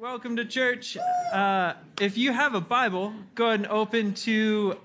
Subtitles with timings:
[0.00, 0.96] Welcome to church.
[1.32, 4.78] Uh, if you have a Bible, go ahead and open to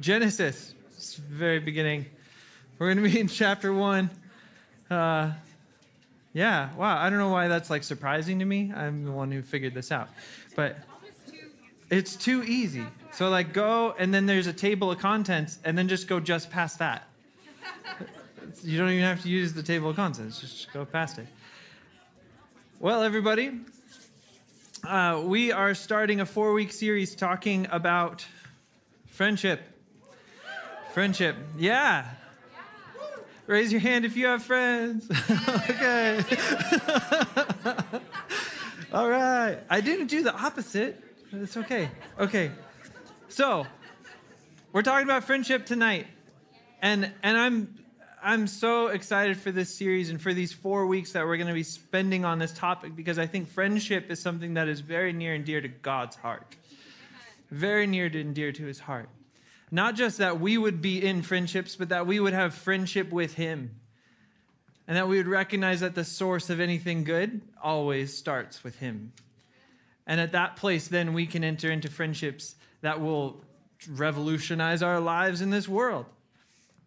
[0.00, 0.74] Genesis.
[0.90, 2.06] It's very beginning.
[2.78, 4.10] We're going to be in chapter one.
[4.90, 5.30] Uh,
[6.32, 7.00] yeah, wow.
[7.00, 8.72] I don't know why that's like surprising to me.
[8.74, 10.08] I'm the one who figured this out.
[10.56, 10.78] But
[11.88, 12.84] it's too easy.
[13.12, 16.50] So, like, go and then there's a table of contents, and then just go just
[16.50, 17.06] past that.
[18.64, 21.28] You don't even have to use the table of contents, just go past it.
[22.80, 23.60] Well, everybody,
[24.86, 28.26] uh, we are starting a four week series talking about
[29.06, 29.60] friendship.
[30.92, 32.06] Friendship, yeah.
[33.46, 35.10] Raise your hand if you have friends.
[35.70, 36.20] okay.
[38.92, 39.58] All right.
[39.68, 41.02] I didn't do the opposite.
[41.32, 41.90] It's okay.
[42.18, 42.50] Okay.
[43.28, 43.66] So,
[44.72, 46.06] we're talking about friendship tonight.
[46.80, 47.83] And and I'm
[48.26, 51.52] I'm so excited for this series and for these four weeks that we're going to
[51.52, 55.34] be spending on this topic because I think friendship is something that is very near
[55.34, 56.56] and dear to God's heart.
[57.50, 59.10] Very near and dear to his heart.
[59.70, 63.34] Not just that we would be in friendships, but that we would have friendship with
[63.34, 63.72] him.
[64.88, 69.12] And that we would recognize that the source of anything good always starts with him.
[70.06, 73.44] And at that place, then we can enter into friendships that will
[73.86, 76.06] revolutionize our lives in this world.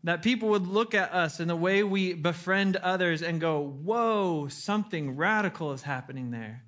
[0.04, 4.48] That people would look at us and the way we befriend others and go, whoa,
[4.48, 6.64] something radical is happening there.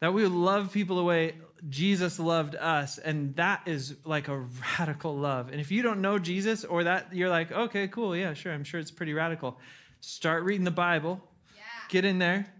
[0.00, 1.36] That we would love people the way
[1.68, 2.98] Jesus loved us.
[2.98, 4.46] And that is like a
[4.78, 5.48] radical love.
[5.50, 8.64] And if you don't know Jesus or that, you're like, okay, cool, yeah, sure, I'm
[8.64, 9.58] sure it's pretty radical.
[10.00, 11.22] Start reading the Bible,
[11.54, 11.62] yeah.
[11.88, 12.52] get in there,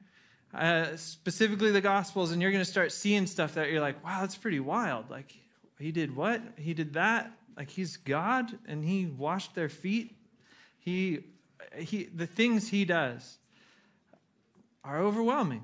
[0.54, 4.20] uh, specifically the Gospels, and you're going to start seeing stuff that you're like, wow,
[4.20, 5.10] that's pretty wild.
[5.10, 5.34] Like,
[5.80, 6.40] he did what?
[6.56, 10.16] He did that like he's God and he washed their feet.
[10.78, 11.20] He,
[11.76, 13.38] he, the things he does
[14.84, 15.62] are overwhelming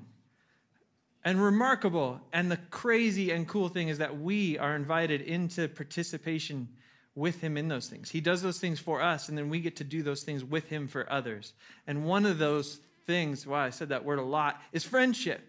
[1.23, 2.21] and remarkable.
[2.31, 6.69] And the crazy and cool thing is that we are invited into participation
[7.15, 8.09] with him in those things.
[8.09, 10.67] He does those things for us, and then we get to do those things with
[10.69, 11.53] him for others.
[11.85, 15.41] And one of those things, wow, I said that word a lot, is friendship.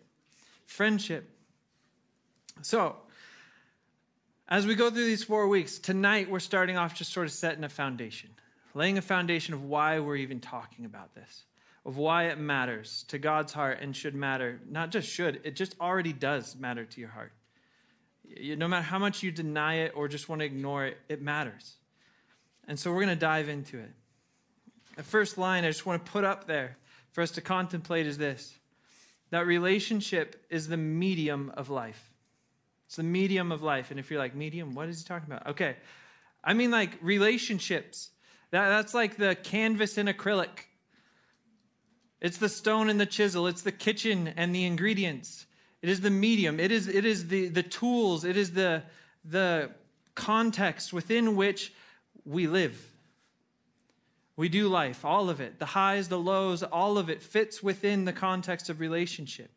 [0.66, 1.30] Friendship.
[2.62, 2.96] So,
[4.50, 7.62] as we go through these four weeks, tonight we're starting off just sort of setting
[7.62, 8.30] a foundation,
[8.74, 11.44] laying a foundation of why we're even talking about this,
[11.86, 14.60] of why it matters to God's heart and should matter.
[14.68, 17.32] Not just should, it just already does matter to your heart.
[18.56, 21.76] No matter how much you deny it or just want to ignore it, it matters.
[22.66, 23.90] And so we're going to dive into it.
[24.96, 26.76] The first line I just want to put up there
[27.12, 28.56] for us to contemplate is this
[29.30, 32.09] that relationship is the medium of life.
[32.90, 33.92] It's the medium of life.
[33.92, 35.46] And if you're like, medium, what is he talking about?
[35.46, 35.76] Okay.
[36.42, 38.10] I mean, like relationships.
[38.50, 40.66] That, that's like the canvas and acrylic.
[42.20, 43.46] It's the stone and the chisel.
[43.46, 45.46] It's the kitchen and the ingredients.
[45.82, 46.58] It is the medium.
[46.58, 48.24] It is, it is the, the tools.
[48.24, 48.82] It is the,
[49.24, 49.70] the
[50.16, 51.72] context within which
[52.24, 52.92] we live.
[54.34, 55.60] We do life, all of it.
[55.60, 59.52] The highs, the lows, all of it fits within the context of relationship.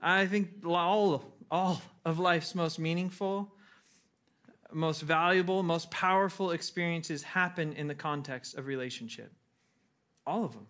[0.00, 3.48] I think all, all of life's most meaningful,
[4.72, 9.32] most valuable, most powerful experiences happen in the context of relationship.
[10.26, 10.66] All of them.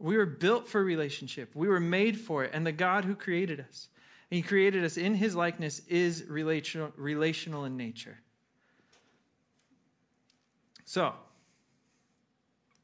[0.00, 1.54] We were built for relationship.
[1.54, 2.50] We were made for it.
[2.52, 3.86] And the God who created us,
[4.30, 8.18] He created us in His likeness, is relational, relational in nature.
[10.84, 11.14] So,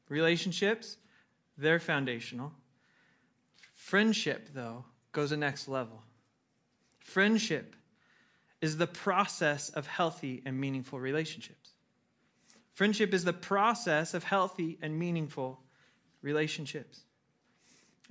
[0.07, 0.95] relationships,
[1.57, 2.53] they're foundational.
[3.73, 6.03] Friendship, though, goes the next level.
[7.09, 7.75] Friendship
[8.61, 11.71] is the process of healthy and meaningful relationships.
[12.75, 15.59] Friendship is the process of healthy and meaningful
[16.21, 16.99] relationships.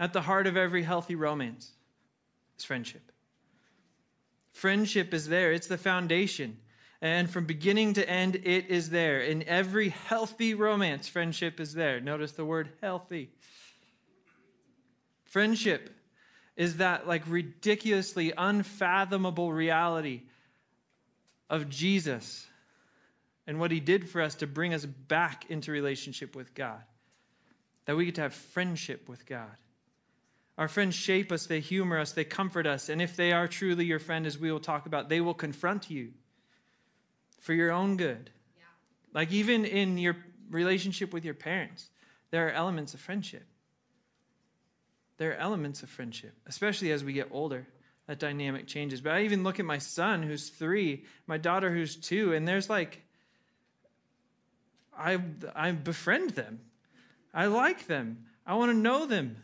[0.01, 1.71] At the heart of every healthy romance
[2.59, 3.13] is friendship.
[4.53, 6.59] Friendship is there, it's the foundation.
[7.01, 9.21] And from beginning to end, it is there.
[9.21, 12.01] In every healthy romance, friendship is there.
[12.01, 13.31] Notice the word healthy.
[15.25, 15.95] Friendship
[16.59, 20.23] is that like ridiculously unfathomable reality
[21.49, 22.47] of Jesus
[23.47, 26.83] and what he did for us to bring us back into relationship with God.
[27.87, 29.57] That we get to have friendship with God.
[30.59, 33.85] Our friends shape us, they humor us, they comfort us, and if they are truly
[33.85, 36.11] your friend, as we will talk about, they will confront you
[37.39, 38.31] for your own good.
[38.57, 38.65] Yeah.
[39.15, 40.17] Like even in your
[40.51, 41.89] relationship with your parents,
[42.33, 43.47] there are elements of friendship
[45.19, 47.67] there are elements of friendship, especially as we get older.
[48.07, 49.03] That dynamic changes.
[49.03, 52.71] But I even look at my son who's three, my daughter who's two, and there's
[52.71, 53.03] like,
[54.99, 55.21] I,
[55.55, 56.61] I befriend them.
[57.35, 58.25] I like them.
[58.47, 59.37] I want to know them.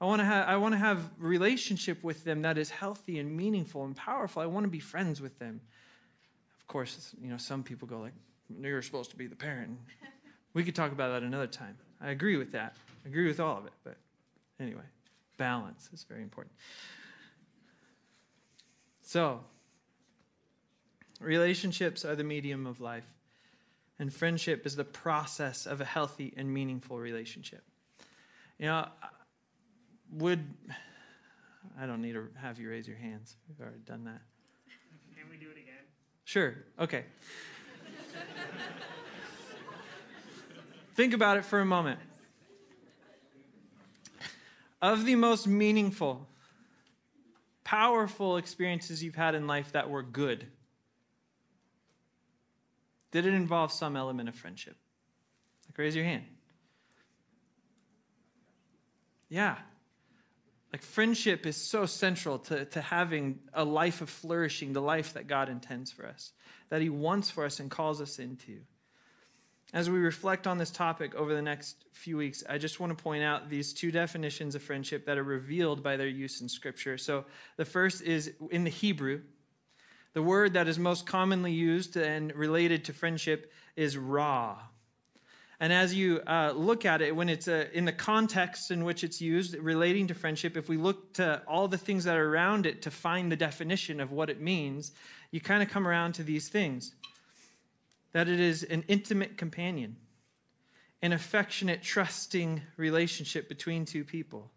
[0.00, 3.36] I want to have I want to have relationship with them that is healthy and
[3.36, 4.42] meaningful and powerful.
[4.42, 5.60] I want to be friends with them.
[6.60, 8.14] Of course, you know, some people go like,
[8.60, 9.78] "You're supposed to be the parent."
[10.54, 11.78] We could talk about that another time.
[12.00, 12.74] I agree with that.
[13.04, 13.96] I agree with all of it, but
[14.58, 14.82] anyway,
[15.36, 16.54] balance is very important.
[19.02, 19.40] So,
[21.20, 23.06] relationships are the medium of life,
[23.98, 27.62] and friendship is the process of a healthy and meaningful relationship.
[28.58, 28.86] You know,
[30.12, 30.44] would
[31.80, 33.36] I don't need to have you raise your hands.
[33.48, 34.20] We've already done that.
[35.16, 35.84] Can we do it again?
[36.24, 36.56] Sure.
[36.78, 37.04] Okay.
[40.94, 41.98] Think about it for a moment.
[44.82, 46.28] Of the most meaningful,
[47.62, 50.48] powerful experiences you've had in life that were good,
[53.12, 54.76] did it involve some element of friendship?
[55.68, 56.24] Like, raise your hand.
[59.28, 59.56] Yeah.
[60.72, 65.28] Like, friendship is so central to, to having a life of flourishing, the life that
[65.28, 66.32] God intends for us,
[66.70, 68.62] that He wants for us and calls us into.
[69.74, 73.02] As we reflect on this topic over the next few weeks, I just want to
[73.02, 76.98] point out these two definitions of friendship that are revealed by their use in Scripture.
[76.98, 77.24] So,
[77.56, 79.22] the first is in the Hebrew,
[80.12, 84.58] the word that is most commonly used and related to friendship is ra.
[85.58, 89.04] And as you uh, look at it, when it's uh, in the context in which
[89.04, 92.66] it's used relating to friendship, if we look to all the things that are around
[92.66, 94.92] it to find the definition of what it means,
[95.30, 96.94] you kind of come around to these things
[98.12, 99.96] that it is an intimate companion,
[101.00, 104.50] an affectionate, trusting relationship between two people.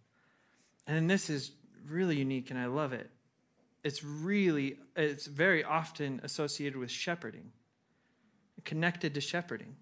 [0.87, 1.51] And this is
[1.87, 3.09] really unique, and I love it.
[3.83, 7.51] It's really, it's very often associated with shepherding,
[8.63, 9.75] connected to shepherding.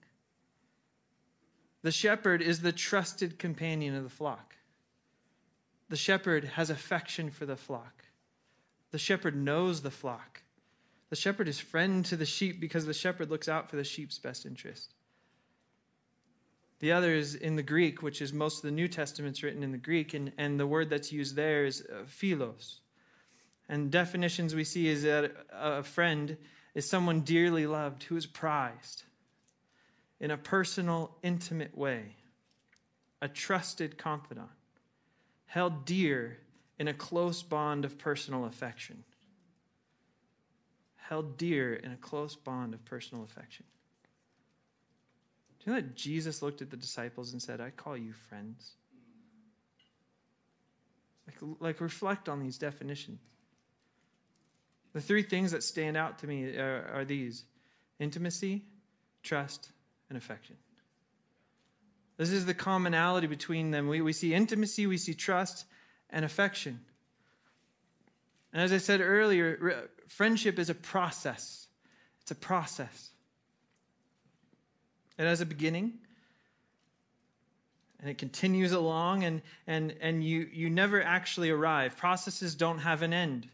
[1.82, 4.56] The shepherd is the trusted companion of the flock.
[5.90, 8.06] The shepherd has affection for the flock.
[8.92, 10.43] The shepherd knows the flock.
[11.10, 14.18] The shepherd is friend to the sheep because the shepherd looks out for the sheep's
[14.18, 14.94] best interest.
[16.80, 19.72] The other is in the Greek, which is most of the New Testament's written in
[19.72, 22.82] the Greek, and, and the word that's used there is uh, philos.
[23.70, 26.36] And definitions we see is that a friend
[26.76, 29.04] is someone dearly loved who is prized
[30.20, 32.16] in a personal, intimate way,
[33.22, 34.50] a trusted confidant,
[35.46, 36.40] held dear
[36.80, 39.04] in a close bond of personal affection
[41.08, 43.66] held dear in a close bond of personal affection.
[45.60, 48.72] Do you know that Jesus looked at the disciples and said, I call you friends?
[51.28, 53.20] Like, like reflect on these definitions.
[54.94, 57.46] The three things that stand out to me are, are these
[58.00, 58.64] intimacy,
[59.24, 59.72] trust,
[60.10, 60.56] and affection.
[62.18, 63.88] This is the commonality between them.
[63.88, 65.66] We, we see intimacy, we see trust,
[66.12, 66.80] and affection.
[68.54, 71.68] And as I said earlier, friendship is a process.
[72.22, 73.10] It's a process.
[75.18, 75.94] It has a beginning
[78.00, 81.98] and it continues along and, and, and you, you never actually arrive.
[81.98, 83.48] Processes don't have an end.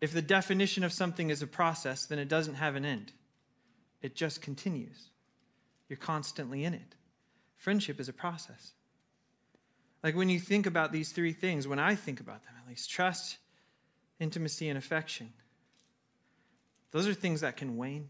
[0.00, 3.12] If the definition of something is a process, then it doesn't have an end.
[4.02, 5.08] It just continues.
[5.88, 6.94] You're constantly in it.
[7.56, 8.72] Friendship is a process.
[10.02, 12.90] Like when you think about these three things, when I think about them at least
[12.90, 13.38] trust,
[14.20, 15.32] intimacy, and affection
[16.90, 18.08] those are things that can wane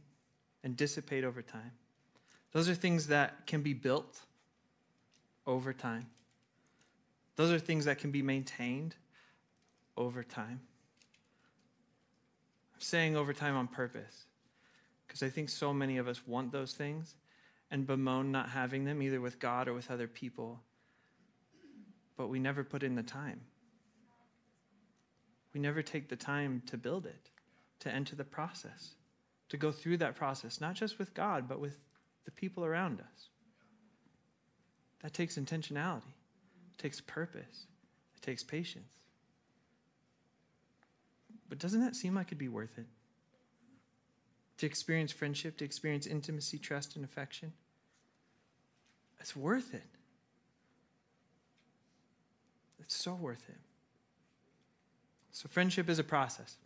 [0.64, 1.72] and dissipate over time.
[2.52, 4.20] Those are things that can be built
[5.46, 6.06] over time.
[7.36, 8.96] Those are things that can be maintained
[9.96, 10.60] over time.
[12.74, 14.24] I'm saying over time on purpose
[15.06, 17.14] because I think so many of us want those things
[17.70, 20.60] and bemoan not having them, either with God or with other people
[22.16, 23.40] but we never put in the time.
[25.52, 27.30] We never take the time to build it,
[27.80, 28.94] to enter the process,
[29.48, 31.76] to go through that process, not just with God, but with
[32.24, 33.28] the people around us.
[35.02, 36.14] That takes intentionality,
[36.72, 37.66] it takes purpose,
[38.14, 38.92] it takes patience.
[41.48, 42.86] But doesn't that seem like it'd be worth it?
[44.58, 47.52] To experience friendship, to experience intimacy, trust, and affection?
[49.18, 49.82] It's worth it.
[52.78, 53.58] It's so worth it.
[55.32, 56.56] So, friendship is a process.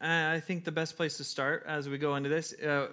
[0.00, 2.88] I think the best place to start as we go into this uh,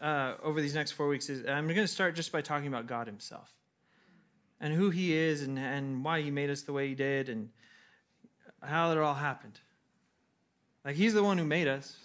[0.00, 2.86] uh, over these next four weeks is I'm going to start just by talking about
[2.86, 3.52] God Himself
[4.60, 7.50] and who He is and, and why He made us the way He did and
[8.60, 9.60] how it all happened.
[10.84, 11.96] Like, He's the one who made us,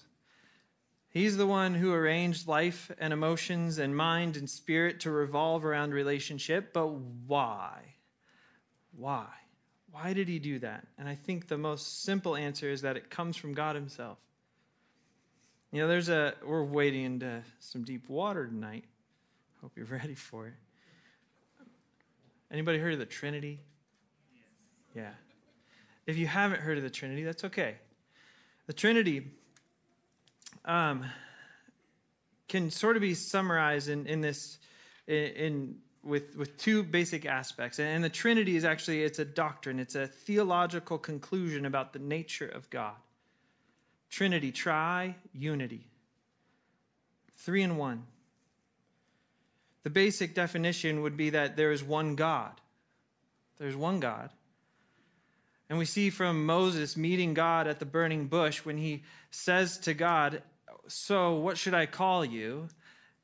[1.09, 5.93] He's the one who arranged life and emotions and mind and spirit to revolve around
[5.93, 7.92] relationship, but why?
[8.97, 9.27] Why?
[9.91, 10.87] Why did he do that?
[10.97, 14.17] And I think the most simple answer is that it comes from God himself.
[15.71, 18.85] You know, there's a we're wading into some deep water tonight.
[19.61, 20.53] Hope you're ready for it.
[22.51, 23.59] Anybody heard of the Trinity?
[24.95, 25.11] Yeah.
[26.05, 27.75] If you haven't heard of the Trinity, that's okay.
[28.67, 29.31] The Trinity
[30.65, 31.05] um,
[32.47, 34.59] can sort of be summarized in, in this
[35.07, 37.79] in, in with with two basic aspects.
[37.79, 39.79] And the trinity is actually it's a doctrine.
[39.79, 42.95] It's a theological conclusion about the nature of god.
[44.09, 45.87] Trinity tri unity.
[47.37, 48.03] Three in one.
[49.83, 52.61] The basic definition would be that there is one god.
[53.57, 54.29] There's one god.
[55.69, 59.93] And we see from moses meeting god at the burning bush when he says to
[59.93, 60.43] god
[60.87, 62.67] so what should i call you?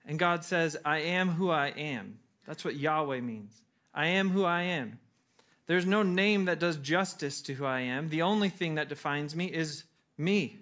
[0.05, 2.19] And god says i am who i am
[2.50, 3.53] that's what Yahweh means.
[3.94, 4.98] I am who I am.
[5.68, 8.10] There's no name that does justice to who I am.
[8.10, 9.84] The only thing that defines me is
[10.18, 10.58] me.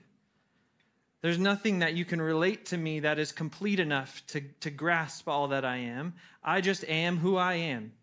[1.21, 5.29] There's nothing that you can relate to me that is complete enough to, to grasp
[5.29, 6.13] all that I am.
[6.43, 7.93] I just am who I am.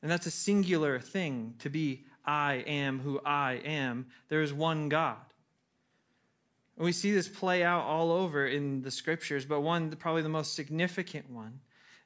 [0.00, 4.06] And that's a singular thing to be I am who I am.
[4.28, 5.16] There is one God.
[6.76, 10.28] And we see this play out all over in the scriptures, but one, probably the
[10.28, 11.58] most significant one,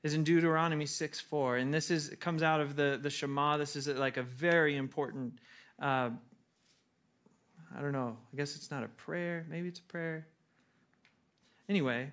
[0.03, 1.57] is in Deuteronomy 6 4.
[1.57, 3.57] And this is comes out of the, the Shema.
[3.57, 5.39] This is like a very important,
[5.81, 6.11] uh,
[7.77, 9.47] I don't know, I guess it's not a prayer.
[9.49, 10.27] Maybe it's a prayer.
[11.69, 12.11] Anyway,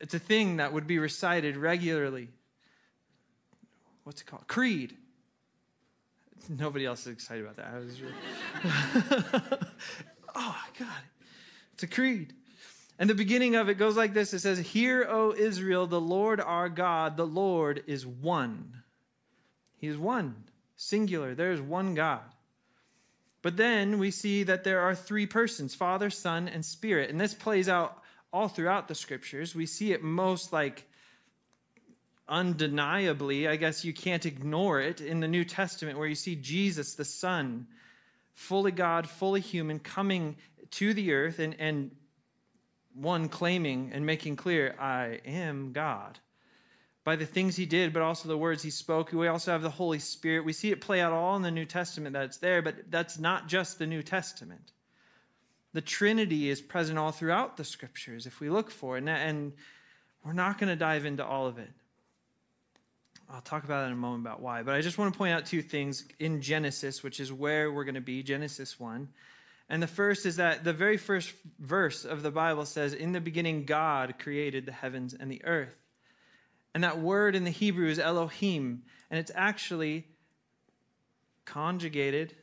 [0.00, 2.28] it's a thing that would be recited regularly.
[4.04, 4.48] What's it called?
[4.48, 4.96] Creed.
[6.48, 7.68] Nobody else is excited about that.
[7.72, 8.14] I was really...
[10.34, 10.88] oh, God.
[11.74, 12.34] It's a creed.
[13.02, 16.40] And the beginning of it goes like this it says, Hear, O Israel, the Lord
[16.40, 18.84] our God, the Lord is one.
[19.76, 20.44] He is one,
[20.76, 21.34] singular.
[21.34, 22.22] There is one God.
[23.42, 27.10] But then we see that there are three persons Father, Son, and Spirit.
[27.10, 28.00] And this plays out
[28.32, 29.52] all throughout the scriptures.
[29.52, 30.88] We see it most like
[32.28, 36.94] undeniably, I guess you can't ignore it, in the New Testament, where you see Jesus,
[36.94, 37.66] the Son,
[38.34, 40.36] fully God, fully human, coming
[40.70, 41.90] to the earth and, and
[42.94, 46.18] one claiming and making clear, I am God.
[47.04, 49.12] By the things he did, but also the words he spoke.
[49.12, 50.44] We also have the Holy Spirit.
[50.44, 53.18] We see it play out all in the New Testament that it's there, but that's
[53.18, 54.72] not just the New Testament.
[55.72, 59.08] The Trinity is present all throughout the scriptures if we look for it.
[59.08, 59.52] And
[60.24, 61.70] we're not going to dive into all of it.
[63.28, 64.62] I'll talk about that in a moment about why.
[64.62, 67.84] But I just want to point out two things in Genesis, which is where we're
[67.84, 69.08] going to be, Genesis 1.
[69.68, 73.20] And the first is that the very first verse of the Bible says, In the
[73.20, 75.76] beginning, God created the heavens and the earth.
[76.74, 78.82] And that word in the Hebrew is Elohim.
[79.10, 80.06] And it's actually
[81.44, 82.34] conjugated,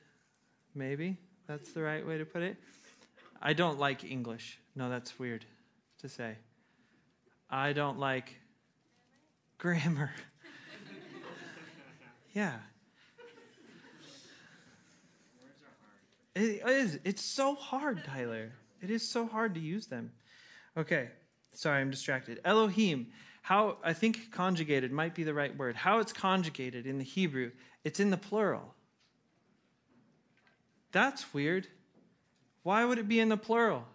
[0.75, 2.57] maybe that's the right way to put it.
[3.41, 4.59] I don't like English.
[4.75, 5.45] No, that's weird
[6.01, 6.35] to say.
[7.49, 8.35] I don't like
[9.57, 10.11] grammar.
[12.33, 12.53] yeah,
[16.39, 17.00] It is.
[17.03, 18.51] It's so hard, Tyler.
[18.81, 20.12] It is so hard to use them.
[20.77, 21.10] Okay.
[21.51, 22.39] Sorry, I'm distracted.
[22.46, 23.08] Elohim.
[23.41, 25.75] How I think conjugated might be the right word.
[25.75, 27.51] How it's conjugated in the Hebrew,
[27.84, 28.75] it's in the plural.
[30.91, 31.67] That's weird.
[32.63, 33.86] Why would it be in the plural?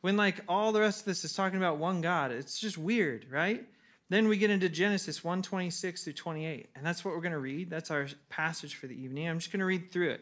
[0.00, 2.30] When like all the rest of this is talking about one God.
[2.30, 3.64] It's just weird, right?
[4.08, 7.68] Then we get into Genesis 126 through 28, and that's what we're going to read.
[7.68, 9.28] That's our passage for the evening.
[9.28, 10.20] I'm just going to read through it.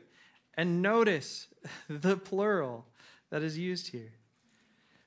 [0.57, 1.49] And notice
[1.89, 2.87] the plural
[3.31, 4.13] that is used here.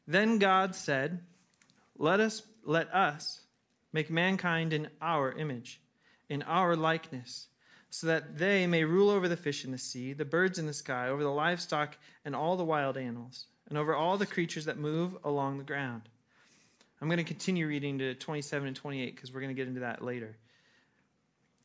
[0.08, 1.22] Then God said,
[1.98, 3.42] Let us let us
[3.94, 5.82] make mankind in our image,
[6.30, 7.48] in our likeness,
[7.90, 10.74] so that they may rule over the fish in the sea, the birds in the
[10.74, 14.78] sky, over the livestock and all the wild animals, and over all the creatures that
[14.78, 16.04] move along the ground.
[17.02, 19.82] I'm going to continue reading to 27 and 28 because we're going to get into
[19.82, 20.36] that later.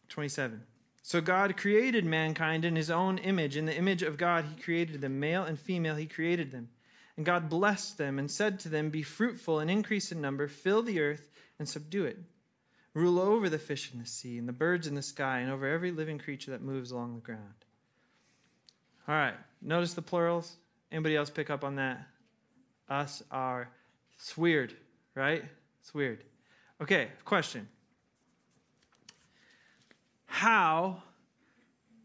[0.09, 0.63] 27.
[1.03, 3.57] So God created mankind in his own image.
[3.57, 5.19] In the image of God, he created them.
[5.19, 6.69] Male and female, he created them.
[7.17, 10.83] And God blessed them and said to them, Be fruitful and increase in number, fill
[10.83, 12.19] the earth and subdue it.
[12.95, 15.67] Rule over the fish in the sea and the birds in the sky and over
[15.67, 17.65] every living creature that moves along the ground.
[19.09, 20.57] All right, notice the plurals.
[20.91, 22.07] Anybody else pick up on that?
[22.89, 23.71] Us, are.
[24.15, 24.77] It's weird,
[25.15, 25.43] right?
[25.81, 26.23] It's weird.
[26.81, 27.67] Okay, question.
[30.33, 31.03] How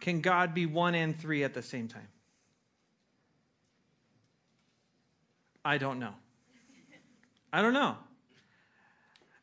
[0.01, 2.09] can God be one and three at the same time?
[5.63, 6.13] I don't know.
[7.53, 7.95] I don't know.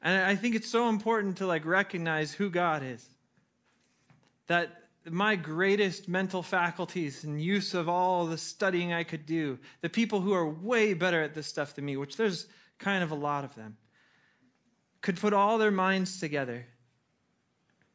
[0.02, 3.08] And I think it's so important to like recognize who God is.
[4.48, 9.88] That my greatest mental faculties and use of all the studying I could do, the
[9.88, 12.48] people who are way better at this stuff than me, which there's
[12.78, 13.78] kind of a lot of them,
[15.00, 16.66] could put all their minds together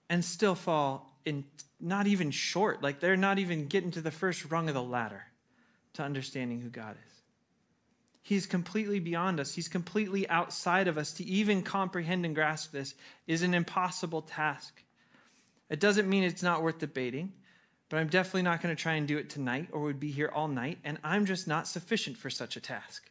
[0.10, 1.44] and still fall in
[1.80, 2.82] not even short.
[2.82, 5.24] Like they're not even getting to the first rung of the ladder
[5.94, 7.14] to understanding who God is.
[8.22, 9.54] He's completely beyond us.
[9.54, 11.14] He's completely outside of us.
[11.14, 12.96] To even comprehend and grasp this
[13.28, 14.84] is an impossible task.
[15.70, 17.32] It doesn't mean it's not worth debating,
[17.90, 20.32] but I'm definitely not going to try and do it tonight or would be here
[20.34, 23.10] all night, and I'm just not sufficient for such a task.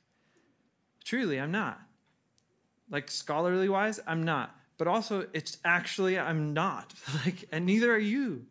[1.04, 1.80] Truly, I'm not.
[2.90, 4.54] Like scholarly wise, I'm not.
[4.78, 6.94] But also, it's actually, I'm not.
[7.24, 8.46] Like, and neither are you.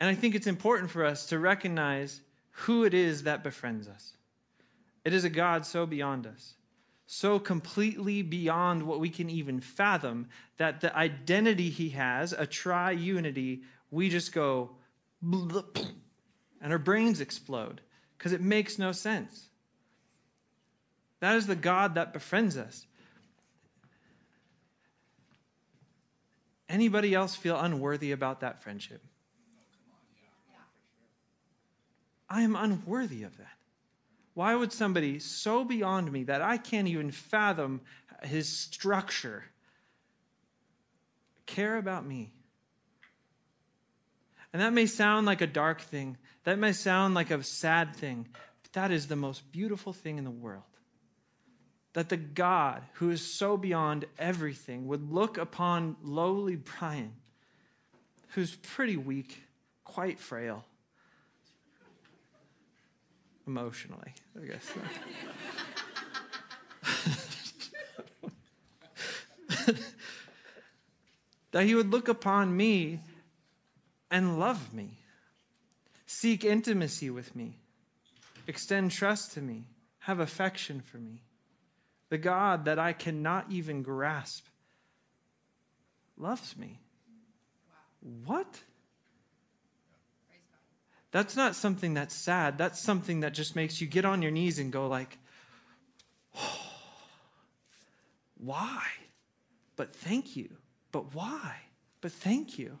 [0.00, 4.14] And I think it's important for us to recognize who it is that befriends us.
[5.04, 6.56] It is a God so beyond us
[7.06, 13.62] so completely beyond what we can even fathom that the identity he has, a triunity,
[13.90, 14.70] we just go
[15.22, 17.80] and our brains explode
[18.18, 19.48] because it makes no sense.
[21.20, 22.86] That is the God that befriends us.
[26.68, 29.02] Anybody else feel unworthy about that friendship?
[32.28, 33.56] I am unworthy of that.
[34.34, 37.80] Why would somebody so beyond me that I can't even fathom
[38.22, 39.44] his structure
[41.46, 42.32] care about me?
[44.52, 48.28] And that may sound like a dark thing, that may sound like a sad thing,
[48.62, 50.64] but that is the most beautiful thing in the world.
[51.96, 57.14] That the God who is so beyond everything would look upon lowly Brian,
[58.34, 59.42] who's pretty weak,
[59.82, 60.66] quite frail
[63.46, 64.70] emotionally, I guess.
[71.52, 73.00] that he would look upon me
[74.10, 74.98] and love me,
[76.04, 77.56] seek intimacy with me,
[78.46, 79.64] extend trust to me,
[80.00, 81.22] have affection for me.
[82.08, 84.46] The God that I cannot even grasp
[86.16, 86.80] loves me.
[88.24, 88.60] What?
[91.10, 92.58] That's not something that's sad.
[92.58, 95.18] That's something that just makes you get on your knees and go like,
[96.36, 96.60] oh,
[98.38, 98.82] why?
[99.76, 100.50] But thank you.
[100.92, 101.56] But why?
[102.00, 102.78] But thank you.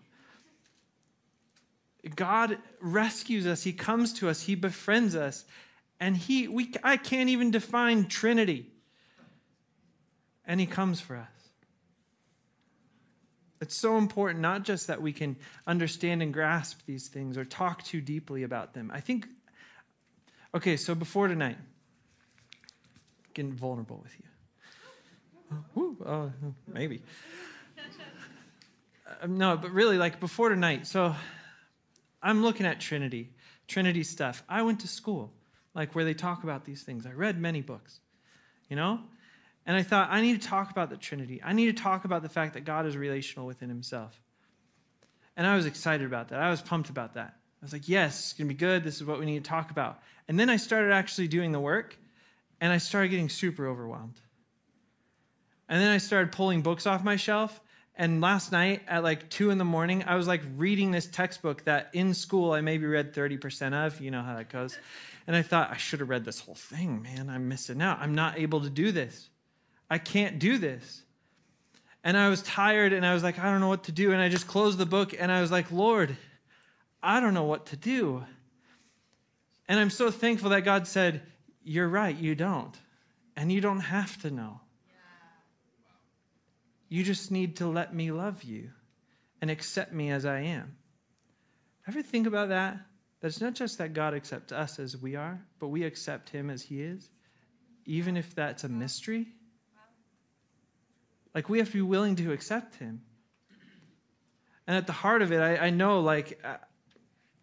[2.14, 3.62] God rescues us.
[3.62, 4.42] He comes to us.
[4.42, 5.44] He befriends us.
[5.98, 8.70] And he we I can't even define Trinity.
[10.46, 11.28] And he comes for us.
[13.60, 17.82] It's so important, not just that we can understand and grasp these things or talk
[17.82, 18.90] too deeply about them.
[18.92, 19.26] I think,
[20.54, 21.56] okay, so before tonight,
[23.32, 24.14] getting vulnerable with
[25.78, 25.96] you.
[26.04, 26.28] uh,
[26.66, 27.02] maybe.
[29.22, 31.14] Uh, no, but really, like before tonight, so
[32.22, 33.30] I'm looking at Trinity,
[33.68, 34.42] Trinity stuff.
[34.48, 35.32] I went to school,
[35.74, 37.06] like where they talk about these things.
[37.06, 38.00] I read many books,
[38.68, 39.00] you know?
[39.66, 41.42] And I thought, I need to talk about the Trinity.
[41.44, 44.20] I need to talk about the fact that God is relational within himself.
[45.36, 46.40] And I was excited about that.
[46.40, 47.34] I was pumped about that.
[47.60, 48.84] I was like, yes, it's going to be good.
[48.84, 50.00] This is what we need to talk about.
[50.28, 51.98] And then I started actually doing the work,
[52.60, 54.20] and I started getting super overwhelmed.
[55.68, 57.60] And then I started pulling books off my shelf.
[57.96, 61.64] And last night at like two in the morning, I was like reading this textbook
[61.64, 64.00] that in school I maybe read 30% of.
[64.00, 64.78] You know how that goes.
[65.26, 67.28] And I thought, I should have read this whole thing, man.
[67.28, 67.98] I'm missing out.
[68.00, 69.28] I'm not able to do this.
[69.90, 71.02] I can't do this.
[72.02, 74.12] And I was tired and I was like, I don't know what to do.
[74.12, 76.16] And I just closed the book and I was like, Lord,
[77.02, 78.24] I don't know what to do.
[79.68, 81.22] And I'm so thankful that God said,
[81.64, 82.76] You're right, you don't.
[83.36, 84.60] And you don't have to know.
[86.88, 88.70] You just need to let me love you
[89.40, 90.76] and accept me as I am.
[91.88, 92.78] Ever think about that?
[93.20, 96.50] That it's not just that God accepts us as we are, but we accept him
[96.50, 97.10] as he is,
[97.84, 99.26] even if that's a mystery.
[101.36, 103.02] Like, we have to be willing to accept him.
[104.66, 106.42] And at the heart of it, I, I know, like,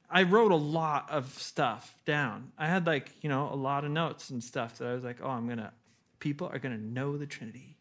[0.10, 2.54] I wrote a lot of stuff down.
[2.58, 5.18] I had, like, you know, a lot of notes and stuff that I was like,
[5.22, 5.72] oh, I'm going to,
[6.18, 7.78] people are going to know the Trinity.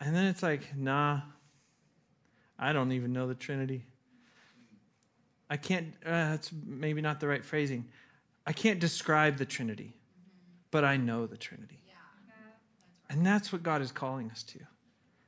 [0.00, 1.20] And then it's like, nah,
[2.58, 3.84] I don't even know the Trinity.
[5.50, 7.84] I can't, uh, that's maybe not the right phrasing.
[8.46, 9.98] I can't describe the Trinity,
[10.70, 11.79] but I know the Trinity.
[13.10, 14.60] And that's what God is calling us to.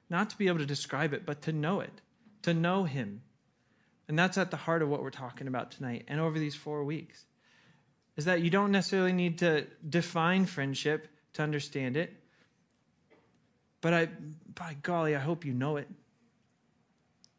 [0.09, 2.01] Not to be able to describe it, but to know it,
[2.43, 3.23] to know Him.
[4.07, 6.85] And that's at the heart of what we're talking about tonight and over these four
[6.85, 7.25] weeks.
[8.17, 12.13] Is that you don't necessarily need to define friendship to understand it.
[13.81, 14.09] But I,
[14.55, 15.89] by golly, I hope you know it.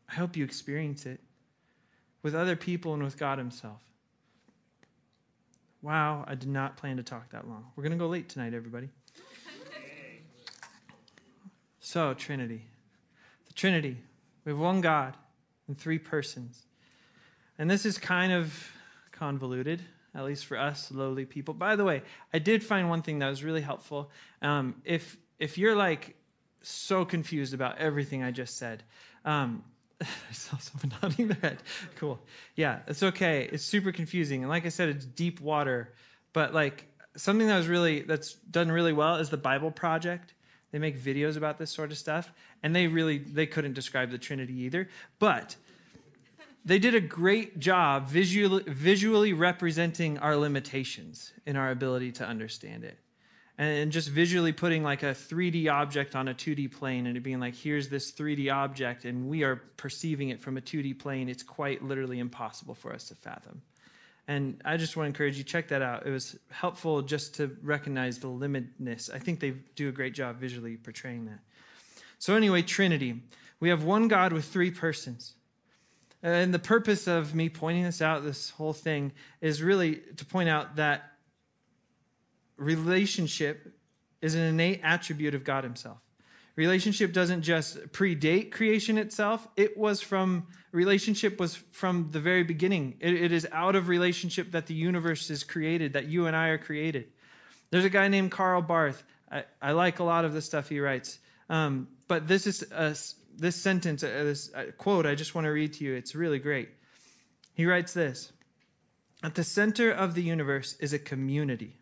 [0.10, 1.22] I hope you experience it
[2.22, 3.82] with other people and with God Himself.
[5.82, 7.66] Wow, I did not plan to talk that long.
[7.76, 8.90] We're going to go late tonight, everybody.
[11.94, 12.66] So, Trinity.
[13.46, 13.98] The Trinity.
[14.46, 15.16] We have one God
[15.68, 16.64] and three persons.
[17.60, 18.52] And this is kind of
[19.12, 19.80] convoluted,
[20.16, 21.54] at least for us lowly people.
[21.54, 22.02] By the way,
[22.34, 24.10] I did find one thing that was really helpful.
[24.42, 26.16] Um, if if you're like
[26.64, 28.82] so confused about everything I just said,
[29.24, 29.64] um,
[30.02, 31.60] I saw someone nodding their head.
[31.98, 32.20] Cool.
[32.56, 33.48] Yeah, it's okay.
[33.52, 35.94] It's super confusing, and like I said, it's deep water.
[36.34, 40.34] But like something that was really that's done really well is the Bible Project.
[40.74, 42.34] They make videos about this sort of stuff,
[42.64, 44.90] and they really they couldn't describe the Trinity either.
[45.20, 45.56] But
[46.66, 52.84] they did a great job visually, visually representing our limitations in our ability to understand
[52.84, 52.98] it.
[53.60, 57.40] And just visually putting like a 3D object on a 2D plane and it being
[57.40, 61.30] like, here's this 3D object, and we are perceiving it from a 2D plane.
[61.30, 63.62] It's quite literally impossible for us to fathom.
[64.28, 66.06] And I just want to encourage you, check that out.
[66.06, 69.14] It was helpful just to recognize the limitedness.
[69.14, 71.40] I think they do a great job visually portraying that.
[72.20, 73.22] So, anyway, Trinity.
[73.60, 75.36] We have one God with three persons.
[76.22, 80.48] And the purpose of me pointing this out, this whole thing, is really to point
[80.48, 81.12] out that
[82.56, 83.74] relationship
[84.22, 85.98] is an innate attribute of God Himself.
[86.56, 89.48] Relationship doesn't just predate creation itself.
[89.56, 92.96] It was from, relationship was from the very beginning.
[93.00, 96.50] it, it is out of relationship that the universe is created, that you and I
[96.50, 97.08] are created.
[97.72, 99.04] There's a guy named Karl Barth.
[99.32, 101.18] I, I like a lot of the stuff he writes.
[101.50, 102.96] Um, but this is a,
[103.36, 105.96] this sentence, uh, this uh, quote, I just want to read to you.
[105.96, 106.70] It's really great.
[107.56, 108.32] He writes this
[109.24, 111.78] At the center of the universe is a community.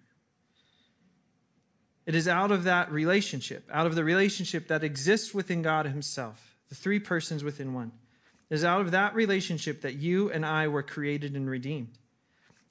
[2.06, 6.56] It is out of that relationship, out of the relationship that exists within God Himself,
[6.70, 7.92] the three persons within one.
[8.50, 11.98] It is out of that relationship that you and I were created and redeemed.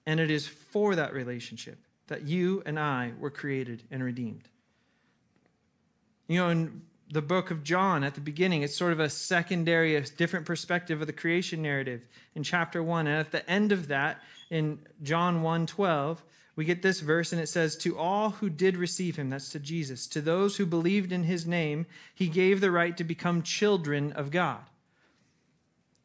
[0.05, 4.49] And it is for that relationship that you and I were created and redeemed.
[6.27, 8.63] You know, in the book of John at the beginning.
[8.63, 13.07] It's sort of a secondary, a different perspective of the creation narrative in chapter 1.
[13.07, 16.23] And at the end of that, in John 1 12,
[16.61, 19.59] we get this verse, and it says, To all who did receive him, that's to
[19.59, 24.13] Jesus, to those who believed in his name, he gave the right to become children
[24.13, 24.61] of God.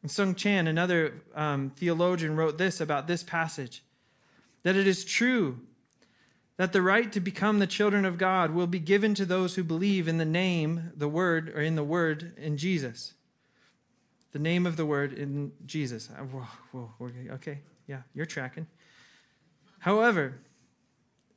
[0.01, 3.83] And Sung Chan, another um, theologian, wrote this about this passage
[4.63, 5.59] that it is true
[6.55, 9.63] that the right to become the children of God will be given to those who
[9.65, 13.13] believe in the name, the word, or in the word in Jesus.
[14.31, 16.09] The name of the word in Jesus.
[16.17, 18.67] Uh, whoa, whoa, okay, yeah, you're tracking.
[19.79, 20.39] However,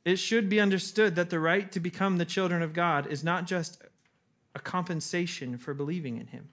[0.09, 3.45] it should be understood that the right to become the children of God is not
[3.45, 3.81] just
[4.55, 6.49] a compensation for believing in Him.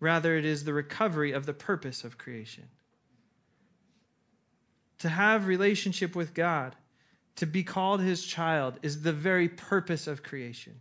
[0.00, 2.68] Rather, it is the recovery of the purpose of creation.
[5.00, 6.76] To have relationship with God
[7.36, 10.78] to be called his child is the very purpose of creation.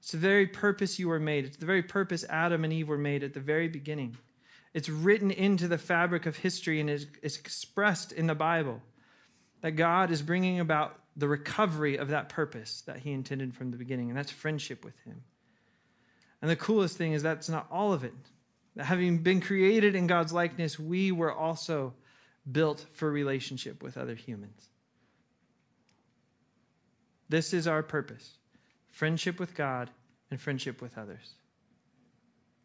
[0.00, 1.44] It's the very purpose you were made.
[1.44, 4.16] It's the very purpose Adam and Eve were made at the very beginning.
[4.74, 8.80] It's written into the fabric of history and is, expressed in the Bible
[9.60, 13.76] that God is bringing about the recovery of that purpose that he intended from the
[13.76, 15.22] beginning, and that's friendship with him.
[16.40, 18.14] And the coolest thing is that's not all of it.
[18.76, 21.94] That having been created in God's likeness, we were also
[22.50, 24.68] built for relationship with other humans.
[27.28, 28.34] This is our purpose
[28.90, 29.90] friendship with God
[30.30, 31.34] and friendship with others.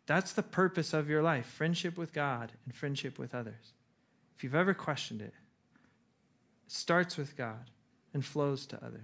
[0.06, 3.73] That's the purpose of your life friendship with God and friendship with others.
[4.36, 5.34] If you've ever questioned it,
[6.67, 7.69] starts with God
[8.13, 9.02] and flows to others.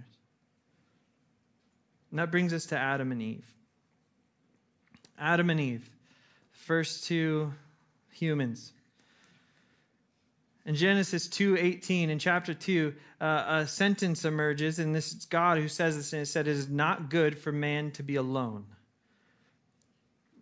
[2.12, 3.46] And that brings us to Adam and Eve.
[5.18, 5.90] Adam and Eve,
[6.52, 7.54] first two
[8.12, 8.74] humans.
[10.66, 15.68] In Genesis 2:18, in chapter 2, uh, a sentence emerges, and this is God who
[15.68, 18.66] says this, and it said, It is not good for man to be alone.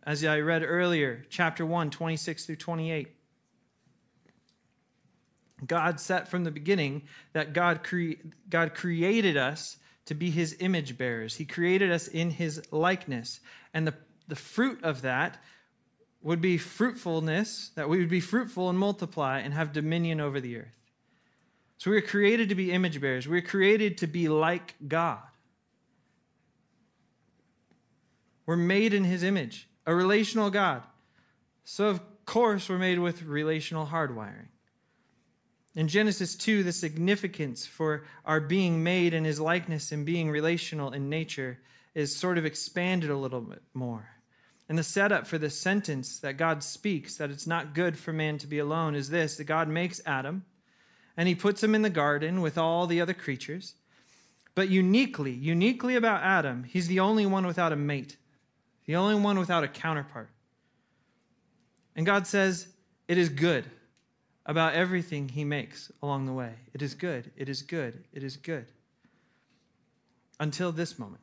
[0.04, 3.17] As I read earlier, chapter 1, 26 through 28.
[5.66, 10.98] God set from the beginning that God, cre- God created us to be his image
[10.98, 11.36] bearers.
[11.36, 13.40] He created us in his likeness.
[13.74, 13.94] And the,
[14.28, 15.42] the fruit of that
[16.22, 20.58] would be fruitfulness, that we would be fruitful and multiply and have dominion over the
[20.58, 20.78] earth.
[21.78, 23.28] So we are created to be image bearers.
[23.28, 25.20] we are created to be like God.
[28.46, 30.84] We're made in his image, a relational God.
[31.66, 34.48] So, of course, we're made with relational hardwiring.
[35.78, 40.92] In Genesis 2, the significance for our being made in his likeness and being relational
[40.92, 41.60] in nature
[41.94, 44.10] is sort of expanded a little bit more.
[44.70, 48.40] And the setup for the sentence that God speaks, that it's not good for man
[48.40, 50.44] to be alone, is this that God makes Adam
[51.16, 53.76] and he puts him in the garden with all the other creatures.
[54.56, 58.18] But uniquely, uniquely about Adam, he's the only one without a mate,
[58.88, 60.32] the only one without a counterpart.
[61.96, 62.68] And God says,
[63.08, 63.70] It is good
[64.48, 66.54] about everything he makes along the way.
[66.74, 68.66] It is good, it is good, it is good.
[70.40, 71.22] Until this moment.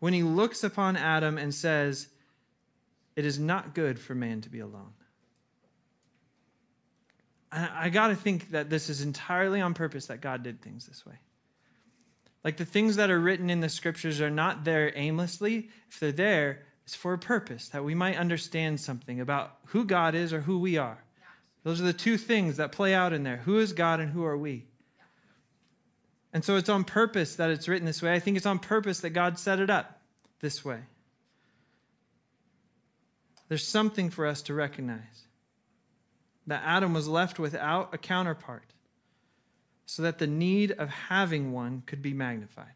[0.00, 2.08] When he looks upon Adam and says,
[3.14, 4.92] It is not good for man to be alone.
[7.52, 10.86] I, I got to think that this is entirely on purpose that God did things
[10.86, 11.18] this way.
[12.44, 15.68] Like the things that are written in the scriptures are not there aimlessly.
[15.90, 20.14] If they're there, it's for a purpose, that we might understand something about who God
[20.14, 21.02] is or who we are.
[21.64, 24.24] Those are the two things that play out in there who is God and who
[24.24, 24.66] are we?
[26.32, 28.12] And so it's on purpose that it's written this way.
[28.12, 30.00] I think it's on purpose that God set it up
[30.40, 30.80] this way.
[33.48, 35.26] There's something for us to recognize
[36.46, 38.74] that Adam was left without a counterpart
[39.86, 42.66] so that the need of having one could be magnified.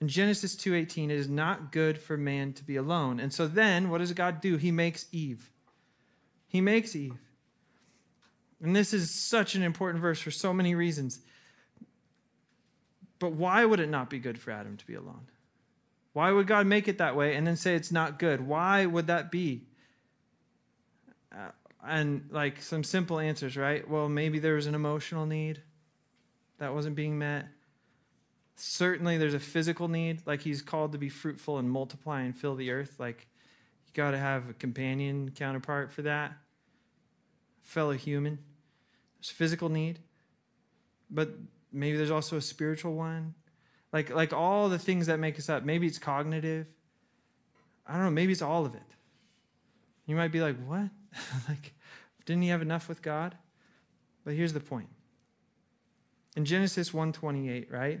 [0.00, 3.18] In Genesis 2:18 it is not good for man to be alone.
[3.18, 4.56] And so then what does God do?
[4.56, 5.50] He makes Eve.
[6.52, 7.16] He makes Eve.
[8.62, 11.18] And this is such an important verse for so many reasons.
[13.18, 15.26] But why would it not be good for Adam to be alone?
[16.12, 18.46] Why would God make it that way and then say it's not good?
[18.46, 19.66] Why would that be?
[21.34, 21.48] Uh,
[21.82, 23.88] and like some simple answers, right?
[23.88, 25.62] Well, maybe there was an emotional need
[26.58, 27.46] that wasn't being met.
[28.56, 32.54] Certainly, there's a physical need, like he's called to be fruitful and multiply and fill
[32.54, 32.96] the earth.
[32.98, 33.26] Like,
[33.86, 36.32] you got to have a companion counterpart for that,
[37.62, 38.38] fellow human.
[39.18, 40.00] There's physical need,
[41.10, 41.30] but
[41.72, 43.34] maybe there's also a spiritual one.
[43.92, 45.64] Like, like all the things that make us up.
[45.64, 46.66] Maybe it's cognitive.
[47.86, 48.10] I don't know.
[48.10, 48.82] Maybe it's all of it.
[50.06, 50.88] You might be like, what?
[51.48, 51.74] like,
[52.24, 53.36] didn't he have enough with God?
[54.24, 54.88] But here's the point.
[56.36, 58.00] In Genesis 1:28, right?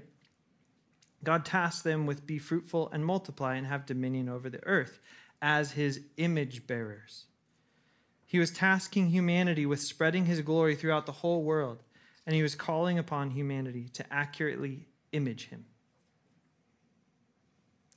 [1.24, 5.00] God tasked them with be fruitful and multiply and have dominion over the earth
[5.40, 7.26] as his image bearers.
[8.32, 11.82] He was tasking humanity with spreading his glory throughout the whole world,
[12.24, 15.66] and he was calling upon humanity to accurately image him.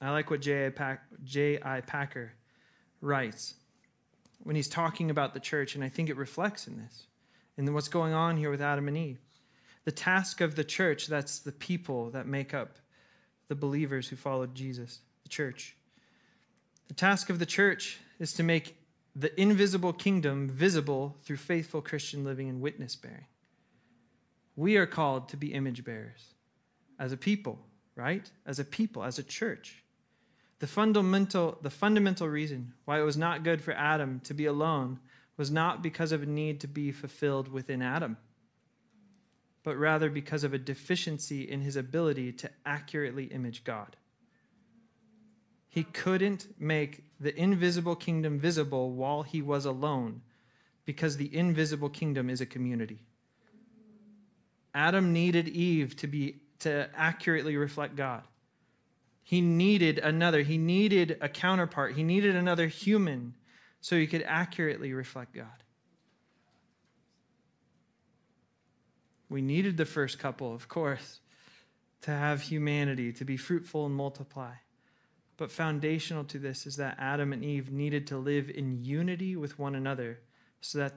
[0.02, 1.82] I like what J.I.
[1.88, 2.34] Packer
[3.00, 3.54] writes
[4.43, 7.08] when he's talking about the church, and I think it reflects in this,
[7.56, 9.21] in what's going on here with Adam and Eve.
[9.86, 12.76] The task of the church, that's the people that make up
[13.48, 15.78] the believers who followed Jesus, the church.
[16.89, 18.76] The task of the church is to make
[19.15, 23.28] the invisible kingdom visible through faithful Christian living and witness bearing.
[24.58, 26.34] We are called to be image bearers
[26.99, 27.60] as a people,
[27.95, 28.30] right?
[28.45, 29.84] As a people, as a church.
[30.60, 34.99] The fundamental, the fundamental reason why it was not good for Adam to be alone
[35.38, 38.17] was not because of a need to be fulfilled within Adam,
[39.63, 43.97] but rather because of a deficiency in his ability to accurately image God.
[45.76, 50.22] He couldn't make the invisible kingdom visible while he was alone
[50.86, 53.02] because the invisible kingdom is a community.
[54.74, 58.24] Adam needed Eve to be to accurately reflect God.
[59.22, 60.44] He needed another.
[60.44, 61.94] He needed a counterpart.
[61.96, 63.34] He needed another human
[63.82, 65.62] so he could accurately reflect God.
[69.28, 71.20] We needed the first couple, of course,
[72.04, 74.54] to have humanity, to be fruitful and multiply.
[75.38, 79.60] But foundational to this is that Adam and Eve needed to live in unity with
[79.60, 80.19] one another
[80.62, 80.93] so that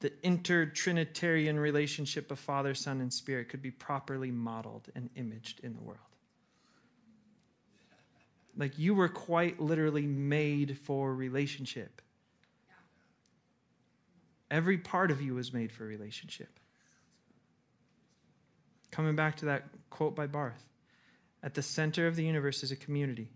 [0.00, 5.74] the inter-Trinitarian relationship of Father, Son, and Spirit could be properly modeled and imaged in
[5.74, 5.98] the world.
[8.56, 12.00] Like you were quite literally made for relationship.
[14.50, 16.58] Every part of you was made for relationship.
[18.90, 20.64] Coming back to that quote by Barth
[21.42, 23.28] at the center of the universe is a community.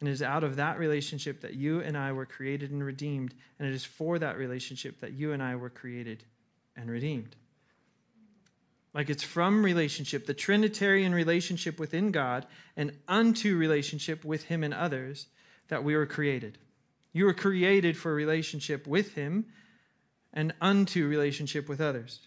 [0.00, 3.34] And it is out of that relationship that you and I were created and redeemed.
[3.58, 6.24] And it is for that relationship that you and I were created
[6.74, 7.36] and redeemed.
[8.94, 14.74] Like it's from relationship, the Trinitarian relationship within God, and unto relationship with Him and
[14.74, 15.28] others
[15.68, 16.58] that we were created.
[17.12, 19.46] You were created for relationship with Him
[20.32, 22.20] and unto relationship with others.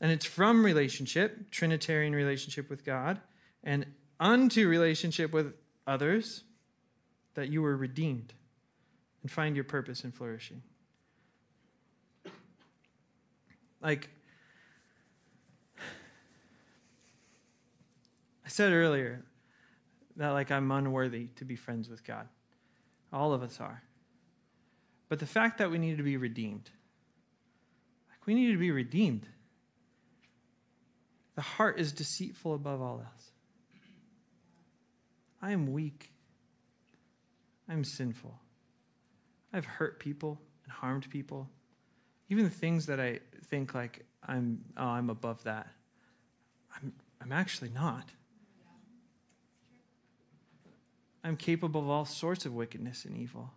[0.00, 3.20] And it's from relationship, Trinitarian relationship with God,
[3.64, 3.86] and
[4.18, 5.54] unto relationship with
[5.86, 6.44] others
[7.34, 8.32] that you were redeemed
[9.22, 10.62] and find your purpose in flourishing.
[13.80, 14.10] like
[18.44, 19.24] I said earlier
[20.16, 22.28] that like I'm unworthy to be friends with God.
[23.12, 23.82] All of us are.
[25.08, 26.70] But the fact that we need to be redeemed,
[28.10, 29.26] like we need to be redeemed.
[31.36, 33.30] The heart is deceitful above all else.
[35.40, 36.09] I am weak.
[37.70, 38.38] I'm sinful.
[39.52, 41.48] I've hurt people and harmed people.
[42.28, 45.68] Even the things that I think like I'm oh, I'm above that.
[46.76, 48.10] I'm I'm actually not.
[51.22, 53.52] I'm capable of all sorts of wickedness and evil.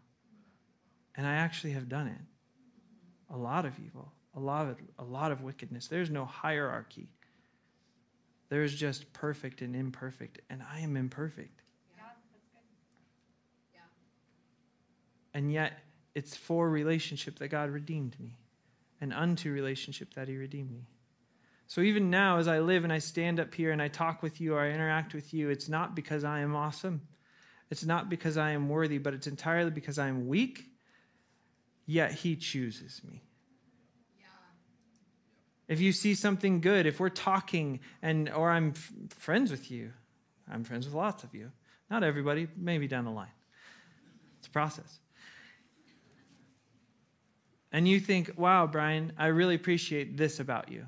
[1.15, 3.33] And I actually have done it.
[3.33, 5.87] A lot of evil, a lot of a lot of wickedness.
[5.87, 7.07] There's no hierarchy.
[8.49, 11.61] There's just perfect and imperfect, and I am imperfect.
[11.97, 12.03] Yeah,
[13.73, 13.79] yeah.
[15.33, 15.79] And yet,
[16.15, 18.37] it's for relationship that God redeemed me,
[19.01, 20.87] and unto relationship that He redeemed me.
[21.67, 24.39] So even now, as I live and I stand up here and I talk with
[24.39, 27.01] you or I interact with you, it's not because I am awesome.
[27.71, 30.65] It's not because I am worthy, but it's entirely because I am weak,
[31.87, 33.23] yet He chooses me.
[35.67, 39.93] If you see something good, if we're talking and or I'm f- friends with you,
[40.51, 41.51] I'm friends with lots of you.
[41.89, 43.31] Not everybody, maybe down the line.
[44.39, 44.99] It's a process.
[47.73, 50.87] And you think, wow, Brian, I really appreciate this about you.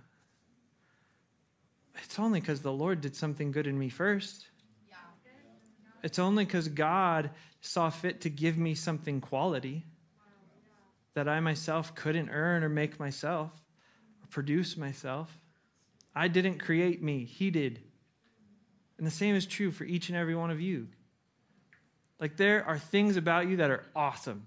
[2.04, 4.48] It's only because the Lord did something good in me first.
[6.04, 9.84] It's only because God saw fit to give me something quality
[11.16, 13.52] that I myself couldn't earn or make myself
[14.22, 15.36] or produce myself.
[16.14, 17.80] I didn't create me, He did.
[19.00, 20.88] And the same is true for each and every one of you.
[22.20, 24.46] Like, there are things about you that are awesome.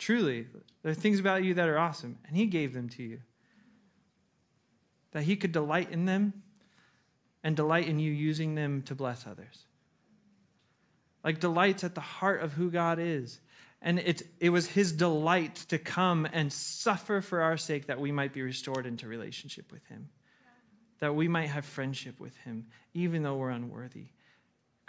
[0.00, 0.46] Truly,
[0.82, 3.20] there are things about you that are awesome, and He gave them to you.
[5.12, 6.42] That He could delight in them
[7.44, 9.66] and delight in you using them to bless others
[11.24, 13.40] like delights at the heart of who God is.
[13.82, 18.12] And it, it was his delight to come and suffer for our sake that we
[18.12, 20.08] might be restored into relationship with him,
[20.98, 24.08] that we might have friendship with him, even though we're unworthy.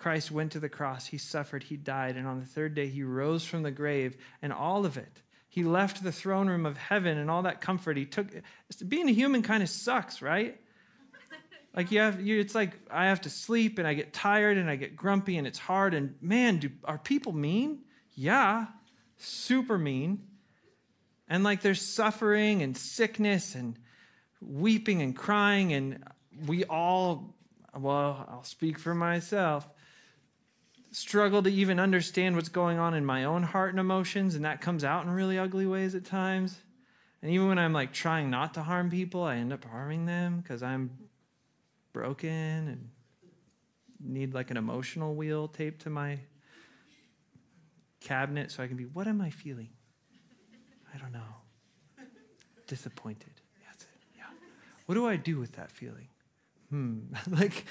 [0.01, 3.03] Christ went to the cross, he suffered, he died, and on the third day he
[3.03, 5.21] rose from the grave, and all of it.
[5.47, 7.97] He left the throne room of heaven and all that comfort.
[7.97, 8.27] He took
[8.87, 10.59] being a human kind of sucks, right?
[11.75, 14.69] Like you have, you, it's like I have to sleep and I get tired and
[14.69, 15.93] I get grumpy and it's hard.
[15.93, 17.83] And man, do are people mean?
[18.13, 18.65] Yeah,
[19.17, 20.27] super mean.
[21.29, 23.77] And like there's suffering and sickness and
[24.41, 26.03] weeping and crying and
[26.47, 27.35] we all,
[27.77, 29.69] well, I'll speak for myself,
[30.91, 34.61] struggle to even understand what's going on in my own heart and emotions, and that
[34.61, 36.57] comes out in really ugly ways at times.
[37.21, 40.39] And even when I'm like trying not to harm people, I end up harming them
[40.39, 40.91] because I'm
[41.93, 42.89] broken and
[43.99, 46.19] need like an emotional wheel taped to my
[47.99, 49.69] cabinet so I can be, what am I feeling?
[50.93, 51.19] I don't know.
[52.67, 53.33] Disappointed.
[53.67, 53.89] That's it.
[54.17, 54.23] Yeah.
[54.85, 56.07] What do I do with that feeling?
[56.69, 56.99] Hmm.
[57.29, 57.65] like,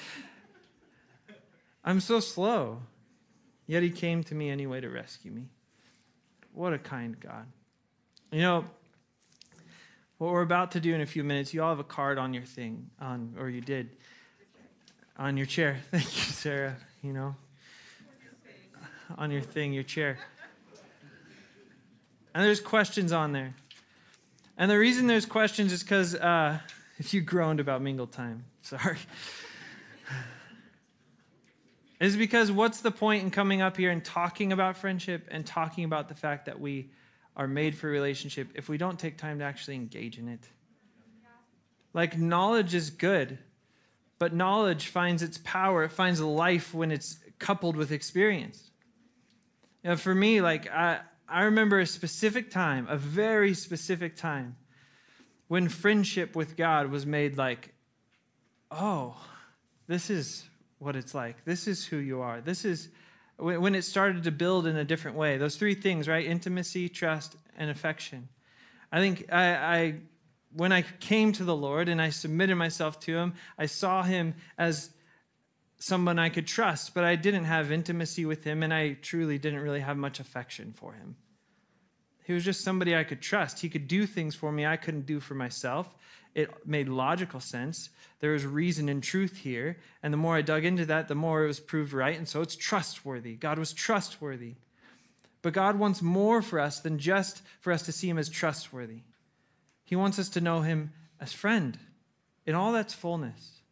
[1.85, 2.83] I'm so slow.
[3.71, 5.45] Yet he came to me anyway to rescue me.
[6.55, 7.47] What a kind God.
[8.33, 8.65] You know,
[10.19, 12.35] what we're about to do in a few minutes, you all have a card on
[12.35, 13.91] your thing, on, or you did
[15.17, 15.79] on your chair.
[15.93, 16.77] Thank you, Sarah.
[17.01, 17.37] You know,
[19.17, 20.19] on your thing, your chair.
[22.35, 23.55] And there's questions on there.
[24.59, 26.59] And the reason there's questions is because uh,
[26.99, 28.99] if you groaned about mingle time, sorry.
[32.01, 35.85] is because what's the point in coming up here and talking about friendship and talking
[35.85, 36.91] about the fact that we
[37.37, 40.49] are made for relationship if we don't take time to actually engage in it?
[41.93, 43.39] Like, knowledge is good.
[44.21, 48.71] But knowledge finds its power, it finds life when it's coupled with experience.
[49.83, 54.57] You know, for me, like I, I remember a specific time, a very specific time,
[55.49, 57.73] when friendship with God was made like,
[58.71, 59.17] oh,
[59.87, 60.45] this is
[60.81, 61.45] what it's like.
[61.45, 62.41] This is who you are.
[62.41, 62.89] This is
[63.39, 65.39] when it started to build in a different way.
[65.39, 66.27] Those three things, right?
[66.27, 68.29] Intimacy, trust, and affection.
[68.91, 69.95] I think I, I
[70.55, 74.35] when I came to the Lord and I submitted myself to Him, I saw Him
[74.59, 74.91] as
[75.79, 79.61] someone I could trust, but I didn't have intimacy with Him and I truly didn't
[79.61, 81.17] really have much affection for Him.
[82.25, 83.61] He was just somebody I could trust.
[83.61, 85.95] He could do things for me I couldn't do for myself.
[86.35, 87.91] It made logical sense.
[88.21, 89.79] There was reason and truth here.
[90.03, 92.17] And the more I dug into that, the more it was proved right.
[92.17, 93.35] And so it's trustworthy.
[93.35, 94.55] God was trustworthy.
[95.43, 99.01] But God wants more for us than just for us to see Him as trustworthy.
[99.91, 101.77] He wants us to know him as friend
[102.47, 103.63] in all that's fullness,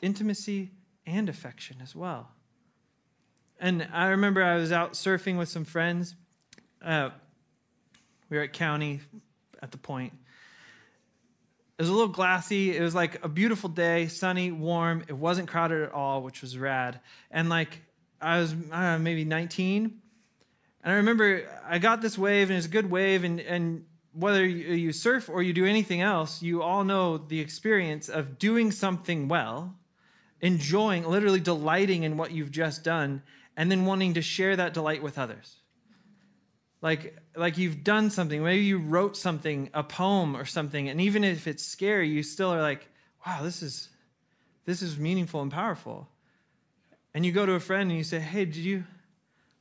[0.00, 0.70] intimacy
[1.04, 2.30] and affection as well.
[3.58, 6.14] And I remember I was out surfing with some friends.
[6.80, 7.10] Uh,
[8.30, 9.00] we were at County
[9.60, 10.12] at the point.
[11.76, 12.76] It was a little glassy.
[12.76, 15.02] It was like a beautiful day, sunny, warm.
[15.08, 17.00] It wasn't crowded at all, which was rad.
[17.32, 17.82] And like
[18.20, 20.00] I was I know, maybe 19,
[20.84, 23.24] and I remember I got this wave, and it's a good wave.
[23.24, 28.08] And and whether you surf or you do anything else, you all know the experience
[28.08, 29.74] of doing something well,
[30.40, 33.20] enjoying, literally delighting in what you've just done,
[33.56, 35.56] and then wanting to share that delight with others
[36.84, 41.24] like like you've done something maybe you wrote something a poem or something and even
[41.24, 42.86] if it's scary you still are like
[43.26, 43.88] wow this is
[44.64, 46.08] this is meaningful and powerful.
[47.14, 48.84] And you go to a friend and you say hey did you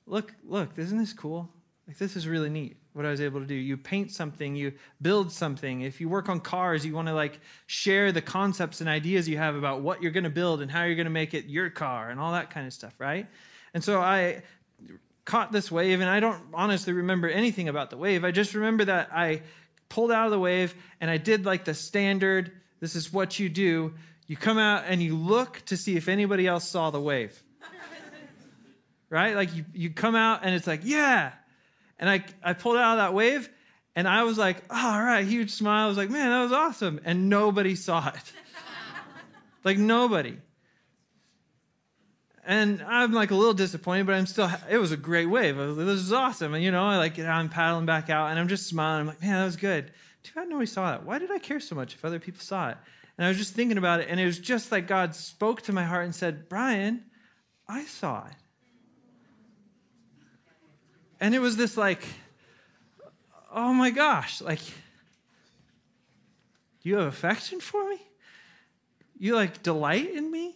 [0.05, 1.49] look look isn't this cool?
[1.87, 3.55] Like this is really neat what i was able to do.
[3.55, 5.81] You paint something you build something.
[5.81, 9.37] If you work on cars you want to like share the concepts and ideas you
[9.37, 11.69] have about what you're going to build and how you're going to make it your
[11.69, 13.27] car and all that kind of stuff right?
[13.73, 14.41] And so i
[15.25, 18.23] caught this wave, and I don't honestly remember anything about the wave.
[18.23, 19.43] I just remember that I
[19.89, 22.51] pulled out of the wave and I did like the standard
[22.83, 23.93] this is what you do.
[24.27, 27.41] You come out and you look to see if anybody else saw the wave.
[29.09, 29.37] right?
[29.37, 31.31] Like you, you come out and it's like, yeah.
[31.97, 33.49] And I, I pulled out of that wave
[33.95, 35.85] and I was like, oh, all right, huge smile.
[35.85, 36.99] I was like, man, that was awesome.
[37.05, 38.33] And nobody saw it.
[39.63, 40.35] like nobody.
[42.45, 45.55] And I'm like a little disappointed, but I'm still, it was a great wave.
[45.55, 46.53] Was, this is awesome.
[46.53, 49.01] And, you know, I like, I'm paddling back out and I'm just smiling.
[49.01, 49.91] I'm like, man, that was good.
[50.23, 51.05] Too bad nobody saw that.
[51.05, 52.77] Why did I care so much if other people saw it?
[53.17, 54.07] And I was just thinking about it.
[54.09, 57.03] And it was just like God spoke to my heart and said, Brian,
[57.67, 58.35] I saw it.
[61.21, 62.05] And it was this like,
[63.53, 64.59] oh my gosh, like,
[66.81, 68.01] you have affection for me?
[69.17, 70.55] You like delight in me?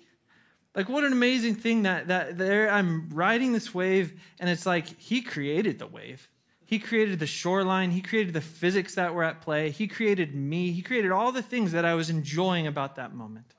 [0.78, 4.86] Like what an amazing thing that that there I'm riding this wave and it's like
[5.00, 6.30] he created the wave.
[6.66, 10.72] He created the shoreline, he created the physics that were at play, he created me,
[10.72, 13.56] he created all the things that I was enjoying about that moment.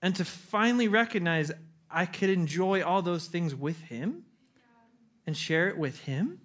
[0.00, 1.52] And to finally recognize
[1.90, 4.22] I could enjoy all those things with him
[5.26, 6.40] and share it with him.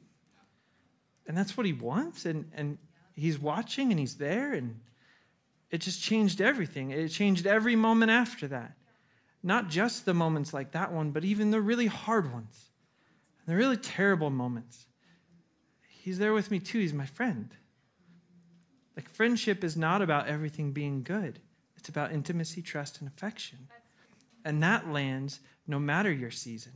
[1.27, 2.77] And that's what he wants and and
[3.13, 4.81] he's watching and he's there and
[5.69, 6.91] it just changed everything.
[6.91, 8.75] It changed every moment after that.
[9.43, 12.69] Not just the moments like that one, but even the really hard ones,
[13.47, 14.85] the really terrible moments.
[15.87, 16.79] He's there with me too.
[16.79, 17.49] He's my friend.
[18.95, 21.39] Like, friendship is not about everything being good,
[21.77, 23.67] it's about intimacy, trust, and affection.
[24.43, 26.73] And that lands no matter your season,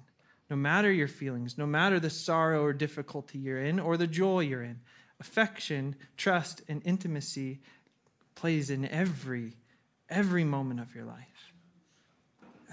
[0.49, 4.41] no matter your feelings, no matter the sorrow or difficulty you're in or the joy
[4.41, 4.79] you're in.
[5.19, 7.61] Affection, trust, and intimacy
[8.35, 9.53] plays in every
[10.09, 11.34] every moment of your life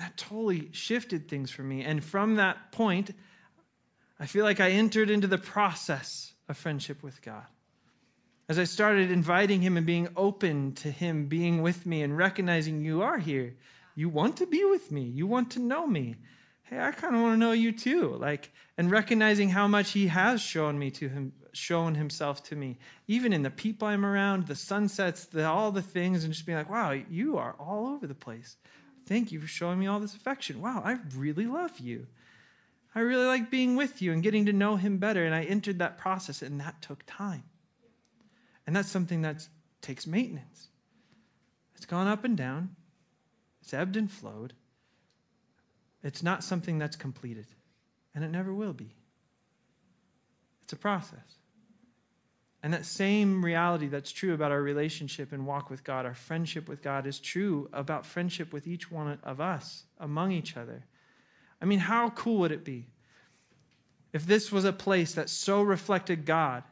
[0.03, 1.83] that totally shifted things for me.
[1.83, 3.13] And from that point,
[4.19, 7.45] I feel like I entered into the process of friendship with God.
[8.49, 12.81] As I started inviting Him and being open to Him being with me and recognizing
[12.81, 13.55] you are here,
[13.95, 16.17] you want to be with me, you want to know me.
[16.65, 18.17] Hey, I kind of want to know you too.
[18.17, 22.79] Like, and recognizing how much He has shown me to Him, shown Himself to me,
[23.07, 26.59] even in the people I'm around, the sunsets, the, all the things, and just being
[26.59, 28.57] like, wow, you are all over the place.
[29.07, 30.61] Thank you for showing me all this affection.
[30.61, 32.07] Wow, I really love you.
[32.95, 35.25] I really like being with you and getting to know him better.
[35.25, 37.45] And I entered that process, and that took time.
[38.67, 39.47] And that's something that
[39.81, 40.69] takes maintenance.
[41.75, 42.77] It's gone up and down,
[43.61, 44.53] it's ebbed and flowed.
[46.05, 47.47] It's not something that's completed,
[48.15, 48.95] and it never will be.
[50.63, 51.39] It's a process.
[52.63, 56.69] And that same reality that's true about our relationship and walk with God, our friendship
[56.69, 60.85] with God, is true about friendship with each one of us among each other.
[61.61, 62.87] I mean, how cool would it be
[64.13, 66.63] if this was a place that so reflected God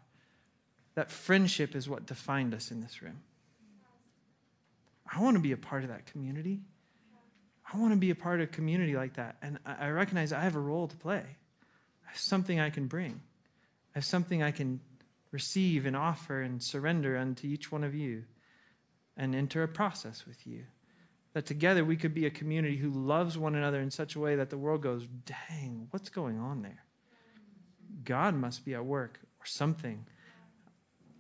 [0.95, 3.20] that friendship is what defined us in this room?
[5.12, 6.61] I want to be a part of that community.
[7.72, 9.36] I want to be a part of a community like that.
[9.43, 11.24] And I recognize I have a role to play.
[11.24, 13.20] I have something I can bring.
[13.95, 14.80] I have something I can
[15.33, 18.24] receive and offer and surrender unto each one of you
[19.16, 20.64] and enter a process with you.
[21.33, 24.37] That together we could be a community who loves one another in such a way
[24.37, 26.85] that the world goes, dang, what's going on there?
[28.05, 30.05] God must be at work or something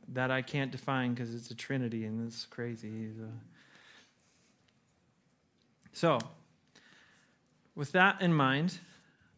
[0.08, 3.10] that I can't define because it's a trinity and it's crazy.
[5.92, 6.18] So,
[7.76, 8.76] with that in mind,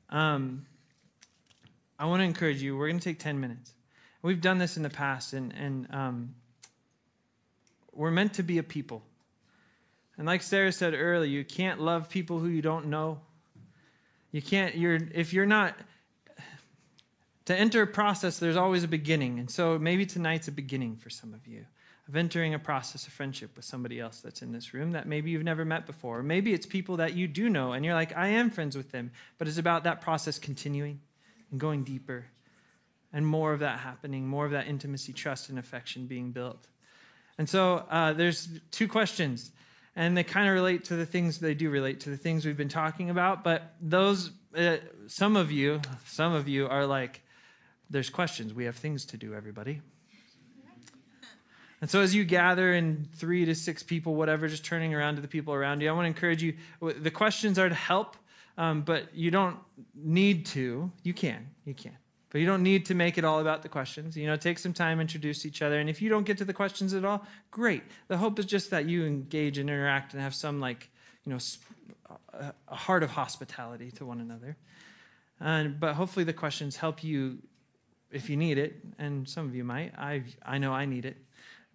[0.08, 0.66] um,
[1.98, 2.76] I want to encourage you.
[2.76, 3.72] We're going to take 10 minutes.
[4.22, 6.34] We've done this in the past, and, and um,
[7.92, 9.02] we're meant to be a people.
[10.16, 13.20] And like Sarah said earlier, you can't love people who you don't know.
[14.30, 15.74] You can't, you're, if you're not,
[17.46, 19.40] to enter a process, there's always a beginning.
[19.40, 21.66] And so maybe tonight's a beginning for some of you
[22.08, 25.30] of entering a process of friendship with somebody else that's in this room that maybe
[25.30, 26.18] you've never met before.
[26.18, 28.90] Or maybe it's people that you do know and you're like, I am friends with
[28.90, 29.12] them.
[29.38, 31.00] But it's about that process continuing
[31.50, 32.26] and going deeper
[33.12, 36.66] and more of that happening, more of that intimacy, trust, and affection being built.
[37.38, 39.52] And so uh, there's two questions,
[39.96, 42.56] and they kind of relate to the things they do relate to the things we've
[42.56, 43.44] been talking about.
[43.44, 47.22] But those, uh, some of you, some of you are like,
[47.90, 48.54] there's questions.
[48.54, 49.82] We have things to do, everybody.
[51.82, 55.20] And so, as you gather in three to six people, whatever, just turning around to
[55.20, 56.54] the people around you, I want to encourage you.
[56.80, 58.16] The questions are to help,
[58.56, 59.56] um, but you don't
[59.94, 60.92] need to.
[61.02, 61.48] You can.
[61.64, 61.96] You can.
[62.32, 64.16] But you don't need to make it all about the questions.
[64.16, 65.78] You know, take some time, introduce each other.
[65.78, 67.82] And if you don't get to the questions at all, great.
[68.08, 70.88] The hope is just that you engage and interact and have some, like,
[71.24, 71.38] you know,
[72.68, 74.56] a heart of hospitality to one another.
[75.40, 77.36] And, but hopefully the questions help you
[78.10, 78.76] if you need it.
[78.98, 79.92] And some of you might.
[79.98, 81.18] I, I know I need it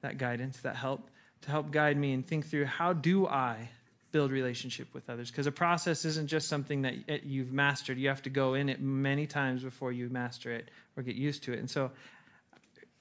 [0.01, 1.09] that guidance, that help,
[1.41, 3.69] to help guide me and think through how do I
[4.11, 5.29] build relationship with others?
[5.31, 7.97] Because a process isn't just something that you've mastered.
[7.97, 11.43] You have to go in it many times before you master it or get used
[11.43, 11.59] to it.
[11.59, 11.91] And so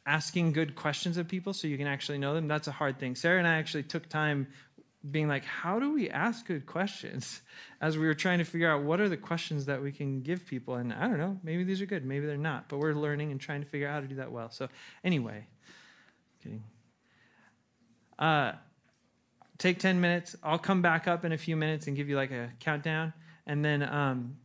[0.06, 3.14] asking good questions of people so you can actually know them, that's a hard thing.
[3.14, 4.46] Sarah and I actually took time
[5.10, 7.40] being like, how do we ask good questions?
[7.80, 10.46] As we were trying to figure out what are the questions that we can give
[10.46, 10.76] people.
[10.76, 13.40] And I don't know, maybe these are good, maybe they're not, but we're learning and
[13.40, 14.50] trying to figure out how to do that well.
[14.50, 14.68] So,
[15.04, 15.46] anyway,
[16.42, 16.62] kidding.
[18.18, 18.52] Uh,
[19.58, 20.36] take 10 minutes.
[20.42, 23.12] I'll come back up in a few minutes and give you like a countdown.
[23.46, 24.36] And then, um,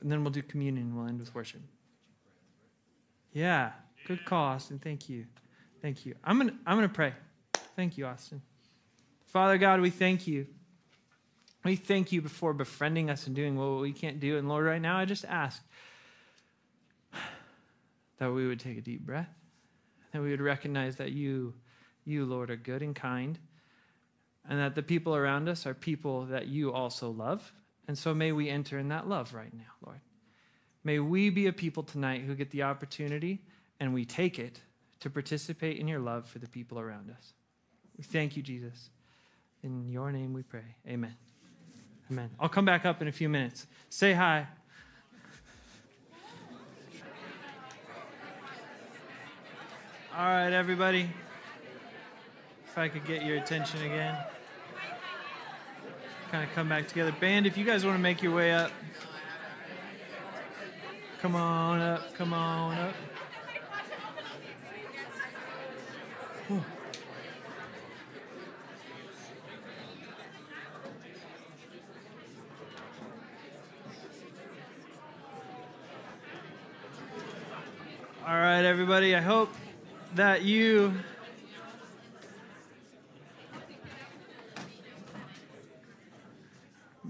[0.00, 0.96] and then we'll do communion.
[0.96, 1.60] We'll end with worship.
[3.32, 3.72] Yeah,
[4.06, 4.78] good call, Austin.
[4.78, 5.26] Thank you.
[5.82, 6.14] Thank you.
[6.24, 7.12] I'm going to I'm going to pray.
[7.74, 8.40] Thank you, Austin.
[9.26, 10.46] Father God, we thank you.
[11.64, 14.38] We thank you before befriending us and doing what we can't do.
[14.38, 15.62] And Lord, right now, I just ask
[18.18, 19.28] that we would take a deep breath,
[20.12, 21.54] that we would recognize that you
[22.04, 23.38] you, Lord, are good and kind,
[24.48, 27.52] and that the people around us are people that you also love.
[27.88, 30.00] And so may we enter in that love right now, Lord.
[30.84, 33.42] May we be a people tonight who get the opportunity
[33.80, 34.60] and we take it
[35.00, 37.34] to participate in your love for the people around us.
[37.96, 38.90] We thank you, Jesus.
[39.62, 40.76] In your name we pray.
[40.88, 41.16] Amen.
[42.10, 42.30] Amen.
[42.38, 43.66] I'll come back up in a few minutes.
[43.88, 44.46] Say hi.
[50.16, 51.10] All right, everybody
[52.76, 54.18] if I could get your attention again.
[56.30, 57.14] Kind of come back together.
[57.20, 58.72] Band, if you guys want to make your way up,
[61.20, 62.94] come on up, come on up.
[78.26, 79.14] All right, everybody.
[79.14, 79.54] I hope
[80.16, 80.92] that you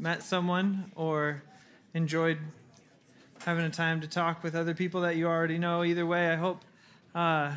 [0.07, 1.43] met someone or
[1.93, 2.39] enjoyed
[3.41, 5.83] having a time to talk with other people that you already know.
[5.83, 6.65] Either way, I hope
[7.13, 7.53] uh,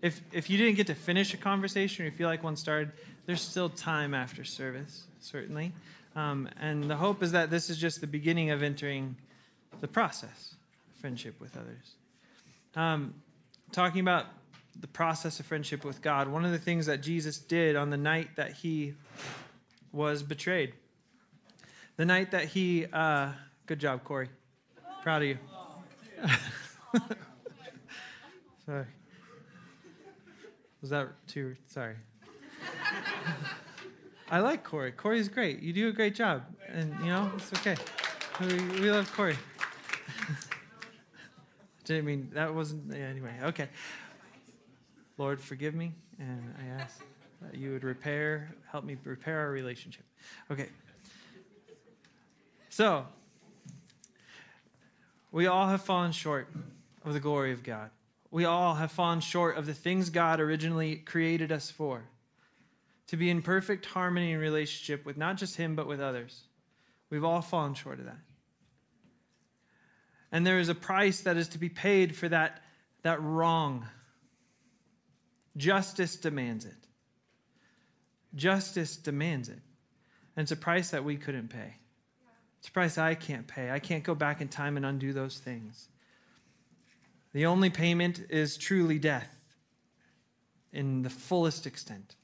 [0.00, 2.90] if if you didn't get to finish a conversation or you feel like one started,
[3.26, 5.74] there's still time after service, certainly.
[6.16, 9.14] Um, and the hope is that this is just the beginning of entering
[9.82, 10.54] the process,
[10.90, 11.96] of friendship with others.
[12.76, 13.12] Um,
[13.72, 14.24] talking about
[14.80, 17.98] the process of friendship with God, one of the things that Jesus did on the
[17.98, 18.94] night that he
[19.92, 20.72] was betrayed
[21.98, 23.32] the night that he, uh,
[23.66, 24.30] good job, Corey.
[25.02, 25.38] Proud of you.
[28.64, 28.86] sorry.
[30.80, 31.56] Was that too?
[31.66, 31.96] Sorry.
[34.30, 34.92] I like Corey.
[34.92, 35.60] Corey's great.
[35.60, 36.44] You do a great job.
[36.68, 37.76] And, you know, it's okay.
[38.40, 38.46] We,
[38.80, 39.36] we love Corey.
[41.84, 43.68] Didn't mean, that wasn't, yeah, anyway, okay.
[45.16, 47.02] Lord, forgive me, and I ask
[47.42, 50.04] that you would repair, help me repair our relationship.
[50.48, 50.68] Okay.
[52.78, 53.04] So,
[55.32, 56.46] we all have fallen short
[57.04, 57.90] of the glory of God.
[58.30, 62.04] We all have fallen short of the things God originally created us for
[63.08, 66.42] to be in perfect harmony and relationship with not just Him, but with others.
[67.10, 68.20] We've all fallen short of that.
[70.30, 72.62] And there is a price that is to be paid for that,
[73.02, 73.88] that wrong.
[75.56, 76.86] Justice demands it.
[78.36, 79.58] Justice demands it.
[80.36, 81.74] And it's a price that we couldn't pay.
[82.58, 83.70] It's a price I can't pay.
[83.70, 85.88] I can't go back in time and undo those things.
[87.32, 89.34] The only payment is truly death
[90.72, 92.16] in the fullest extent.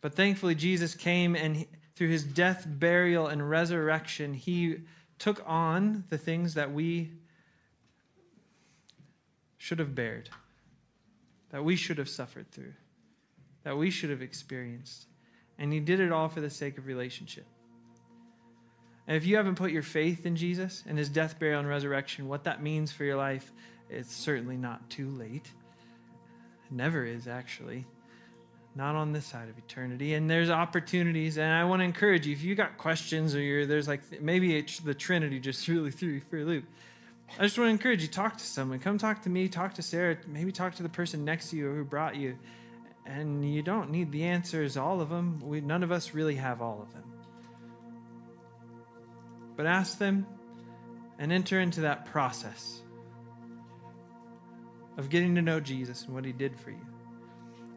[0.00, 4.76] But thankfully, Jesus came and he, through his death, burial, and resurrection, he
[5.18, 7.10] took on the things that we
[9.56, 10.28] should have bared,
[11.50, 12.74] that we should have suffered through,
[13.64, 15.06] that we should have experienced.
[15.58, 17.46] And he did it all for the sake of relationship.
[19.06, 22.28] And if you haven't put your faith in Jesus and his death, burial, and resurrection,
[22.28, 23.52] what that means for your life,
[23.88, 25.48] it's certainly not too late.
[26.66, 27.86] It never is, actually.
[28.74, 30.14] Not on this side of eternity.
[30.14, 31.38] And there's opportunities.
[31.38, 34.60] And I want to encourage you if you got questions or you're, there's like maybe
[34.84, 36.64] the Trinity just really threw you for a loop.
[37.38, 38.78] I just want to encourage you talk to someone.
[38.78, 41.72] Come talk to me, talk to Sarah, maybe talk to the person next to you
[41.72, 42.38] who brought you.
[43.04, 45.40] And you don't need the answers, all of them.
[45.40, 47.15] We, none of us really have all of them.
[49.56, 50.26] But ask them
[51.18, 52.82] and enter into that process
[54.96, 56.86] of getting to know Jesus and what he did for you.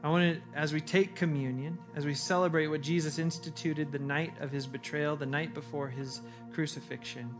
[0.01, 4.33] I want to, as we take communion, as we celebrate what Jesus instituted the night
[4.39, 6.21] of his betrayal, the night before his
[6.53, 7.35] crucifixion,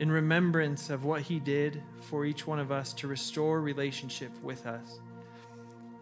[0.00, 4.66] in remembrance of what he did for each one of us to restore relationship with
[4.66, 4.98] us.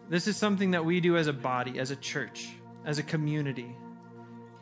[0.09, 2.49] This is something that we do as a body, as a church,
[2.83, 3.75] as a community.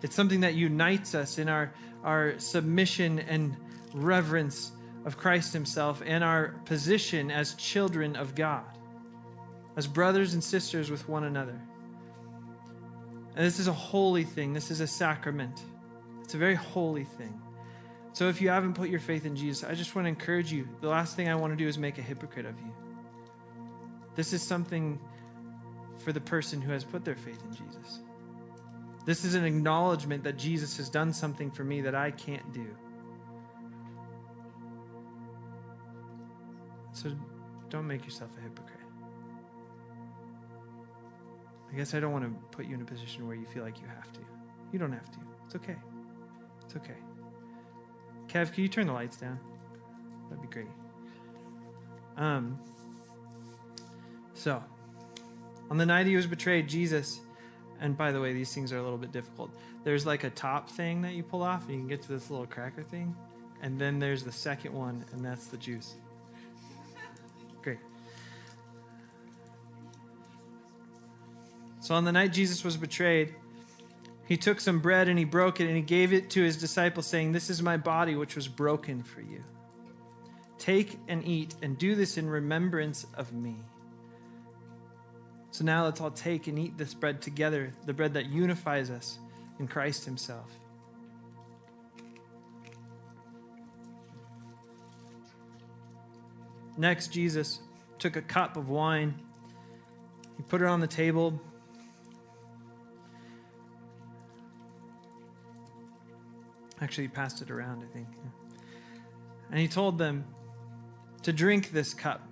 [0.01, 1.73] It's something that unites us in our,
[2.03, 3.55] our submission and
[3.93, 4.71] reverence
[5.05, 8.65] of Christ Himself and our position as children of God,
[9.75, 11.59] as brothers and sisters with one another.
[13.35, 15.61] And this is a holy thing, this is a sacrament.
[16.23, 17.39] It's a very holy thing.
[18.13, 20.67] So if you haven't put your faith in Jesus, I just want to encourage you.
[20.81, 22.73] The last thing I want to do is make a hypocrite of you.
[24.15, 24.99] This is something
[25.99, 28.01] for the person who has put their faith in Jesus.
[29.05, 32.67] This is an acknowledgement that Jesus has done something for me that I can't do.
[36.93, 37.11] So
[37.69, 38.77] don't make yourself a hypocrite.
[41.71, 43.79] I guess I don't want to put you in a position where you feel like
[43.79, 44.19] you have to.
[44.71, 45.19] You don't have to.
[45.45, 45.75] It's okay.
[46.65, 46.97] It's okay.
[48.27, 49.39] Kev, can you turn the lights down?
[50.29, 50.67] That'd be great.
[52.17, 52.59] Um,
[54.33, 54.61] so,
[55.69, 57.21] on the night he was betrayed, Jesus,
[57.81, 59.49] and by the way, these things are a little bit difficult.
[59.83, 62.29] There's like a top thing that you pull off, and you can get to this
[62.29, 63.15] little cracker thing.
[63.63, 65.95] And then there's the second one, and that's the juice.
[67.63, 67.79] Great.
[71.79, 73.33] So, on the night Jesus was betrayed,
[74.27, 77.07] he took some bread and he broke it and he gave it to his disciples,
[77.07, 79.43] saying, This is my body, which was broken for you.
[80.59, 83.55] Take and eat, and do this in remembrance of me.
[85.51, 89.19] So now let's all take and eat this bread together, the bread that unifies us
[89.59, 90.49] in Christ Himself.
[96.77, 97.59] Next, Jesus
[97.99, 99.13] took a cup of wine,
[100.37, 101.39] he put it on the table.
[106.79, 108.07] Actually, he passed it around, I think.
[109.51, 110.25] And he told them
[111.21, 112.27] to drink this cup,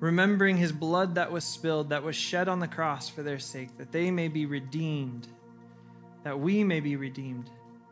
[0.00, 3.76] remembering his blood that was spilled, that was shed on the cross for their sake,
[3.76, 5.28] that they may be redeemed,
[6.24, 7.50] that we may be redeemed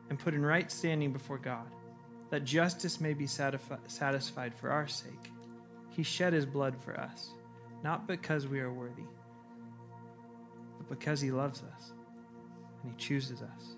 [0.09, 1.67] and put in right standing before God,
[2.31, 5.31] that justice may be satisfied for our sake.
[5.91, 7.31] He shed his blood for us,
[7.85, 9.03] not because we are worthy,
[10.79, 11.93] but because he loves us
[12.83, 13.75] and he chooses us.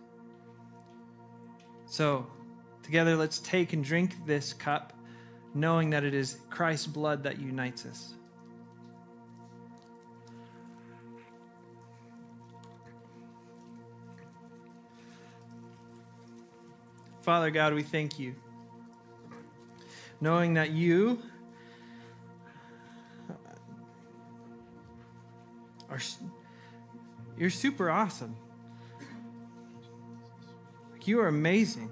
[1.87, 2.27] So,
[2.85, 4.93] together, let's take and drink this cup,
[5.55, 8.15] knowing that it is Christ's blood that unites us.
[17.23, 18.35] Father God, we thank you.
[20.21, 21.23] Knowing that you
[25.89, 25.99] are
[27.37, 28.37] you're super awesome.
[31.05, 31.91] You are amazing.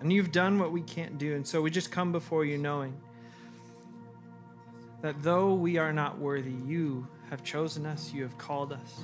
[0.00, 1.36] And you've done what we can't do.
[1.36, 3.00] And so we just come before you knowing
[5.02, 9.02] that though we are not worthy, you have chosen us, you have called us.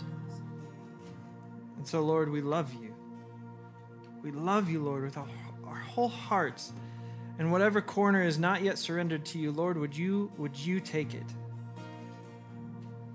[1.77, 2.90] And so, Lord, we love you.
[4.23, 5.27] We love you, Lord, with our,
[5.91, 6.73] whole hearts.
[7.39, 11.15] And whatever corner is not yet surrendered to you, Lord, would you, would you take
[11.15, 11.27] it?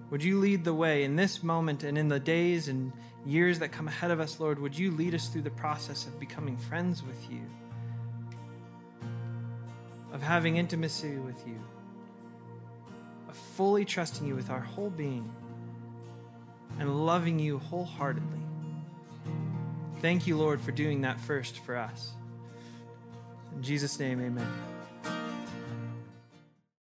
[0.10, 2.91] Would you lead the way in this moment and in the days and
[3.26, 6.20] years that come ahead of us, Lord, would you lead us through the process of
[6.20, 7.41] becoming friends with you,
[10.14, 11.60] of having intimacy with you,
[13.28, 15.32] of fully trusting you with our whole being,
[16.80, 18.39] and loving you wholeheartedly.
[20.01, 22.11] Thank you, Lord, for doing that first for us.
[23.55, 24.74] In Jesus' name, amen.